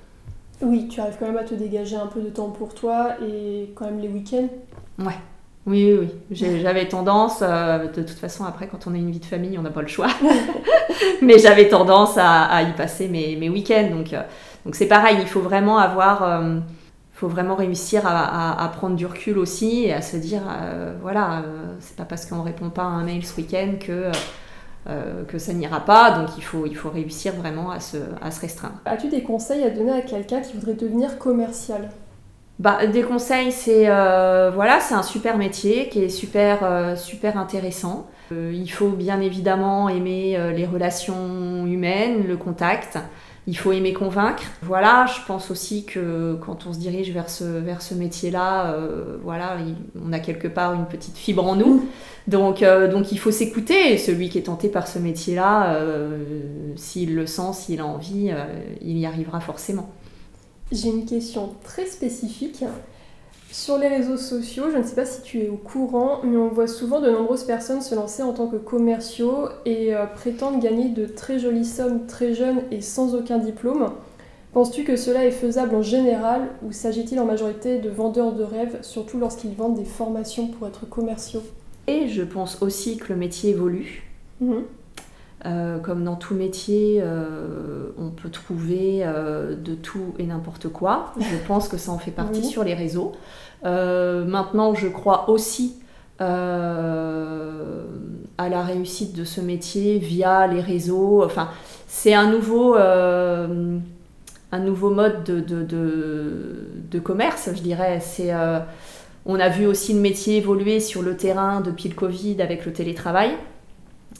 Oui, 0.63 0.89
tu 0.89 0.99
arrives 0.99 1.17
quand 1.21 1.27
même 1.27 1.37
à 1.37 1.45
te 1.45 1.55
dégager 1.55 1.97
un 1.97 2.07
peu 2.07 2.23
de 2.23 2.31
temps 2.31 2.49
pour 2.49 2.75
toi 2.75 3.17
et 3.23 3.71
quand 3.75 3.85
même 3.85 4.01
les 4.01 4.09
week-ends 4.09 4.49
Ouais. 4.99 5.19
Oui, 5.67 5.93
oui, 5.93 6.09
oui. 6.31 6.37
J'avais 6.63 6.89
tendance, 6.89 7.41
de 7.41 8.03
toute 8.03 8.19
façon, 8.19 8.45
après, 8.45 8.67
quand 8.67 8.87
on 8.87 8.95
a 8.95 8.97
une 8.97 9.11
vie 9.11 9.21
de 9.21 9.27
famille, 9.27 9.59
on 9.59 9.63
n'a 9.63 9.71
pas 9.71 9.83
le 9.83 9.89
choix. 9.89 10.09
Mais 11.23 11.39
j'avais 11.39 11.69
tendance 11.69 12.17
à, 12.17 12.63
y 12.63 12.73
passer 12.73 13.09
mes, 13.09 13.37
mes 13.37 13.51
week-ends. 13.51 13.91
Donc, 13.93 14.15
donc 14.65 14.75
c'est 14.75 14.89
pareil, 14.89 15.19
il 15.21 15.29
faut 15.29 15.41
vraiment 15.41 15.77
avoir 15.77 16.43
faut 17.21 17.29
vraiment 17.29 17.55
réussir 17.55 18.07
à, 18.07 18.73
prendre 18.75 18.97
du 18.97 19.05
recul 19.05 19.37
aussi 19.37 19.85
et 19.85 19.93
à 19.93 20.01
se 20.01 20.17
dire 20.17 20.41
euh, 20.49 20.95
voilà, 21.03 21.41
euh, 21.41 21.75
c'est 21.79 21.95
pas 21.95 22.07
parce 22.07 22.25
qu'on 22.25 22.41
répond 22.41 22.71
pas 22.71 22.85
à 22.85 22.87
un 22.87 23.05
mail 23.05 23.27
ce 23.27 23.37
week-end 23.37 23.75
que, 23.79 24.11
euh, 24.89 25.25
que 25.29 25.37
ça 25.37 25.53
n'ira 25.53 25.81
pas, 25.81 26.13
donc 26.13 26.31
il 26.39 26.43
faut, 26.43 26.65
il 26.65 26.75
faut 26.75 26.89
réussir 26.89 27.35
vraiment 27.35 27.71
à 27.71 27.79
se, 27.79 27.99
à 28.23 28.31
se 28.31 28.41
restreindre. 28.41 28.77
As-tu 28.87 29.09
des 29.09 29.23
conseils 29.23 29.63
à 29.65 29.69
donner 29.69 29.93
à 29.93 30.01
quelqu'un 30.01 30.41
qui 30.41 30.55
voudrait 30.55 30.73
devenir 30.73 31.19
commercial? 31.19 31.91
Bah, 32.59 32.87
des 32.87 33.03
conseils, 33.03 33.53
c'est 33.53 33.85
voilà, 33.85 34.81
c'est 34.81 34.95
un 34.95 35.03
super 35.03 35.37
métier 35.37 35.91
qui 35.91 36.03
est 36.03 36.09
super, 36.09 36.97
super 36.97 37.37
intéressant. 37.37 38.07
il 38.31 38.71
faut 38.71 38.91
bien 38.91 39.21
évidemment 39.21 39.91
aimer 39.91 40.39
les 40.55 40.65
relations 40.65 41.67
humaines, 41.67 42.27
le 42.27 42.39
contact 42.39 42.99
il 43.47 43.57
faut 43.57 43.73
aimer 43.73 43.93
convaincre. 43.93 44.43
Voilà, 44.63 45.07
je 45.07 45.25
pense 45.27 45.51
aussi 45.51 45.85
que 45.85 46.39
quand 46.45 46.67
on 46.67 46.73
se 46.73 46.79
dirige 46.79 47.11
vers 47.11 47.31
ce, 47.31 47.45
vers 47.45 47.83
ce 47.83 47.95
métier-là, 47.95 48.75
euh, 48.75 49.17
voilà, 49.23 49.57
on 50.01 50.13
a 50.13 50.19
quelque 50.19 50.49
part 50.49 50.75
une 50.75 50.87
petite 50.87 51.17
fibre 51.17 51.45
en 51.45 51.57
nous. 51.57 51.89
Donc, 52.29 52.63
euh, 52.63 52.91
donc 52.91 53.13
il 53.13 53.19
faut 53.19 53.31
s'écouter. 53.31 53.97
Celui 53.99 54.29
qui 54.29 54.39
est 54.39 54.43
tenté 54.43 54.69
par 54.69 54.87
ce 54.87 54.99
métier-là, 54.99 55.75
euh, 55.75 56.19
s'il 56.77 57.15
le 57.15 57.27
sent, 57.27 57.53
s'il 57.55 57.81
a 57.81 57.87
envie, 57.87 58.31
il 58.83 58.99
y 58.99 59.07
arrivera 59.07 59.41
forcément. 59.41 59.91
J'ai 60.71 60.89
une 60.89 61.07
question 61.07 61.55
très 61.65 61.87
spécifique. 61.87 62.63
Sur 63.53 63.79
les 63.79 63.89
réseaux 63.89 64.17
sociaux, 64.17 64.67
je 64.73 64.79
ne 64.79 64.85
sais 64.85 64.95
pas 64.95 65.05
si 65.05 65.23
tu 65.23 65.41
es 65.41 65.49
au 65.49 65.57
courant, 65.57 66.21
mais 66.23 66.37
on 66.37 66.49
voit 66.49 66.69
souvent 66.69 67.01
de 67.01 67.11
nombreuses 67.11 67.43
personnes 67.43 67.81
se 67.81 67.97
lancer 67.97 68.23
en 68.23 68.33
tant 68.33 68.47
que 68.47 68.57
commerciaux 68.57 69.49
et 69.65 69.93
euh, 69.93 70.07
prétendent 70.07 70.63
gagner 70.63 70.89
de 70.89 71.05
très 71.05 71.41
jolies 71.41 71.65
sommes 71.65 72.07
très 72.07 72.33
jeunes 72.33 72.63
et 72.71 72.81
sans 72.81 73.17
aucun 73.17 73.39
diplôme. 73.39 73.91
Penses-tu 74.53 74.85
que 74.85 74.95
cela 74.95 75.25
est 75.25 75.33
faisable 75.33 75.75
en 75.75 75.83
général 75.83 76.43
ou 76.65 76.71
s'agit-il 76.71 77.19
en 77.19 77.25
majorité 77.25 77.79
de 77.79 77.91
vendeurs 77.91 78.33
de 78.33 78.45
rêves, 78.45 78.79
surtout 78.83 79.19
lorsqu'ils 79.19 79.55
vendent 79.55 79.77
des 79.77 79.85
formations 79.85 80.47
pour 80.47 80.69
être 80.69 80.89
commerciaux? 80.89 81.43
Et 81.89 82.07
je 82.07 82.23
pense 82.23 82.63
aussi 82.63 82.99
que 82.99 83.13
le 83.13 83.19
métier 83.19 83.51
évolue. 83.51 84.05
Mhm. 84.41 84.63
Euh, 85.47 85.79
comme 85.79 86.05
dans 86.05 86.17
tout 86.17 86.35
métier, 86.35 87.01
euh, 87.03 87.93
on 87.97 88.11
peut 88.11 88.29
trouver 88.29 89.01
euh, 89.03 89.57
de 89.57 89.75
tout 89.75 90.15
et 90.19 90.27
n'importe 90.27 90.69
quoi. 90.69 91.15
Je 91.19 91.37
pense 91.49 91.67
que 91.67 91.79
ça 91.79 91.93
en 91.93 91.99
fait 91.99 92.11
partie 92.11 92.45
sur 92.45 92.63
les 92.63 92.75
réseaux. 92.75 93.13
maintenant, 93.65 94.75
je 94.75 94.89
crois 94.89 95.31
aussi 95.31 95.77
à 96.19 96.27
la 98.39 98.63
réussite 98.63 99.17
de 99.17 99.25
ce 99.25 99.41
métier 99.41 99.99
via 99.99 100.47
les 100.47 100.61
réseaux. 100.61 101.25
Enfin, 101.25 101.49
c'est 101.87 102.13
un 102.13 102.31
nouveau, 102.31 102.75
un 102.75 103.81
nouveau 104.59 104.91
mode 104.91 105.25
de, 105.25 105.41
de, 105.41 105.65
de, 106.91 106.99
commerce, 106.99 107.49
je 107.55 107.63
dirais. 107.63 108.01
C'est, 108.01 108.35
on 109.25 109.41
a 109.41 109.49
vu 109.49 109.65
aussi 109.67 109.95
le 109.95 110.01
métier 110.01 110.37
évoluer 110.37 110.81
sur 110.81 111.01
le 111.01 111.17
terrain 111.17 111.63
depuis 111.63 111.89
le 111.89 111.95
Covid 111.95 112.43
avec 112.43 112.67
le 112.67 112.75
télétravail. 112.75 113.31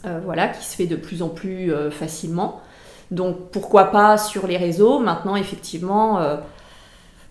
Euh, 0.07 0.19
voilà, 0.25 0.49
qui 0.49 0.65
se 0.65 0.77
fait 0.77 0.87
de 0.87 0.97
plus 0.97 1.21
en 1.21 1.29
plus 1.29 1.73
euh, 1.73 1.91
facilement. 1.91 2.63
Donc 3.11 3.51
pourquoi 3.51 3.91
pas 3.91 4.17
sur 4.17 4.47
les 4.47 4.57
réseaux 4.57 4.99
Maintenant, 4.99 5.37
effectivement, 5.37 6.19
euh, 6.21 6.37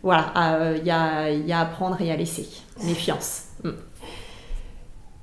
voilà, 0.04 0.32
il 0.78 0.86
y 0.86 0.92
a, 0.92 1.32
y, 1.32 1.52
a, 1.52 1.62
à 1.62 1.66
prendre 1.66 2.00
et 2.00 2.12
à 2.12 2.16
laisser. 2.16 2.48
Méfiance. 2.84 3.46
Mm. 3.64 3.70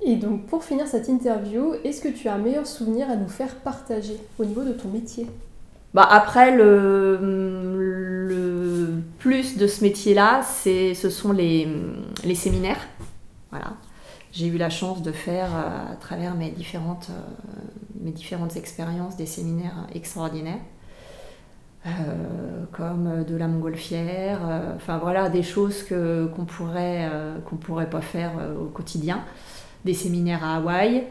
Et 0.01 0.15
donc 0.15 0.45
pour 0.47 0.63
finir 0.63 0.87
cette 0.87 1.07
interview, 1.07 1.73
est-ce 1.83 2.01
que 2.01 2.09
tu 2.09 2.27
as 2.27 2.33
un 2.33 2.37
meilleur 2.37 2.67
souvenir 2.67 3.09
à 3.09 3.15
nous 3.15 3.29
faire 3.29 3.55
partager 3.55 4.17
au 4.39 4.45
niveau 4.45 4.63
de 4.63 4.73
ton 4.73 4.89
métier? 4.89 5.27
Bah 5.93 6.07
après, 6.09 6.51
le, 6.55 7.17
le 8.27 8.89
plus 9.19 9.57
de 9.57 9.67
ce 9.67 9.83
métier-là, 9.83 10.41
ce 10.43 11.09
sont 11.09 11.31
les, 11.31 11.67
les 12.25 12.35
séminaires. 12.35 12.85
Voilà 13.51 13.73
j'ai 14.37 14.47
eu 14.47 14.57
la 14.57 14.69
chance 14.69 15.01
de 15.01 15.11
faire 15.11 15.49
euh, 15.55 15.93
à 15.93 15.95
travers 15.95 16.35
mes 16.35 16.51
différentes, 16.51 17.07
euh, 17.09 17.13
mes 18.01 18.11
différentes 18.11 18.55
expériences 18.55 19.17
des 19.17 19.25
séminaires 19.25 19.87
extraordinaires. 19.95 20.61
Euh, 21.85 21.89
comme 22.73 23.23
de 23.23 23.37
la 23.37 23.47
montgolfière, 23.47 24.39
enfin 24.75 24.97
voilà, 24.97 25.29
des 25.29 25.43
choses 25.43 25.83
qu'on 25.83 26.43
pourrait, 26.43 27.09
pourrait 27.61 27.89
pas 27.89 28.01
faire 28.01 28.31
au 28.59 28.65
quotidien, 28.65 29.23
des 29.85 29.93
séminaires 29.93 30.43
à 30.43 30.57
Hawaï, 30.57 31.05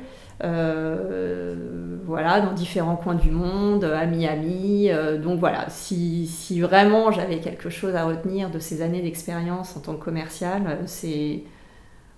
voilà, 2.04 2.42
dans 2.42 2.52
différents 2.52 2.96
coins 2.96 3.14
du 3.14 3.30
monde, 3.30 3.84
à 3.84 4.04
Miami. 4.04 4.90
donc 5.22 5.40
voilà, 5.40 5.70
si, 5.70 6.26
si, 6.26 6.60
vraiment 6.60 7.10
j'avais 7.10 7.38
quelque 7.38 7.70
chose 7.70 7.94
à 7.94 8.04
retenir 8.04 8.50
de 8.50 8.58
ces 8.58 8.82
années 8.82 9.00
d'expérience 9.00 9.78
en 9.78 9.80
tant 9.80 9.94
que 9.94 10.04
commercial, 10.04 10.80
c'est 10.84 11.44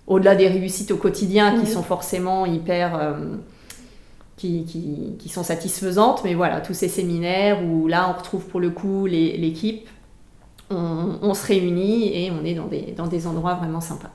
au-delà 0.09 0.35
des 0.35 0.49
réussites 0.49 0.91
au 0.91 0.97
quotidien 0.97 1.61
qui 1.61 1.71
sont 1.71 1.83
forcément 1.83 2.47
hyper. 2.47 2.97
Euh, 2.97 3.37
qui, 4.37 5.17
qui, 5.19 5.29
sont 5.29 5.43
satisfaisantes, 5.43 6.23
mais 6.23 6.35
voilà, 6.35 6.61
tous 6.61 6.73
ces 6.73 6.87
séminaires 6.87 7.59
où 7.65 7.89
là 7.89 8.09
on 8.09 8.17
retrouve 8.17 8.47
pour 8.47 8.61
le 8.61 8.71
coup 8.71 9.07
l'équipe, 9.07 9.89
on, 10.71 11.35
se 11.35 11.45
réunit 11.45 12.17
et 12.17 12.31
on 12.31 12.45
est 12.45 12.55
dans 12.55 12.69
des, 12.69 12.95
dans 12.97 13.09
des 13.09 13.27
endroits 13.27 13.55
vraiment 13.55 13.81
sympas. 13.81 14.13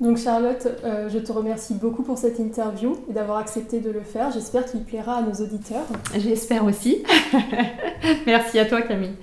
Donc 0.00 0.18
Charlotte, 0.18 0.66
euh, 0.84 1.08
je 1.08 1.18
te 1.18 1.30
remercie 1.30 1.74
beaucoup 1.74 2.02
pour 2.02 2.18
cette 2.18 2.40
interview 2.40 2.96
et 3.08 3.12
d'avoir 3.12 3.38
accepté 3.38 3.78
de 3.78 3.90
le 3.90 4.00
faire. 4.00 4.32
J'espère 4.32 4.64
qu'il 4.64 4.82
plaira 4.82 5.18
à 5.18 5.22
nos 5.22 5.34
auditeurs. 5.34 5.86
J'espère 6.16 6.64
aussi. 6.64 7.04
Merci 8.26 8.58
à 8.58 8.64
toi 8.64 8.82
Camille. 8.82 9.14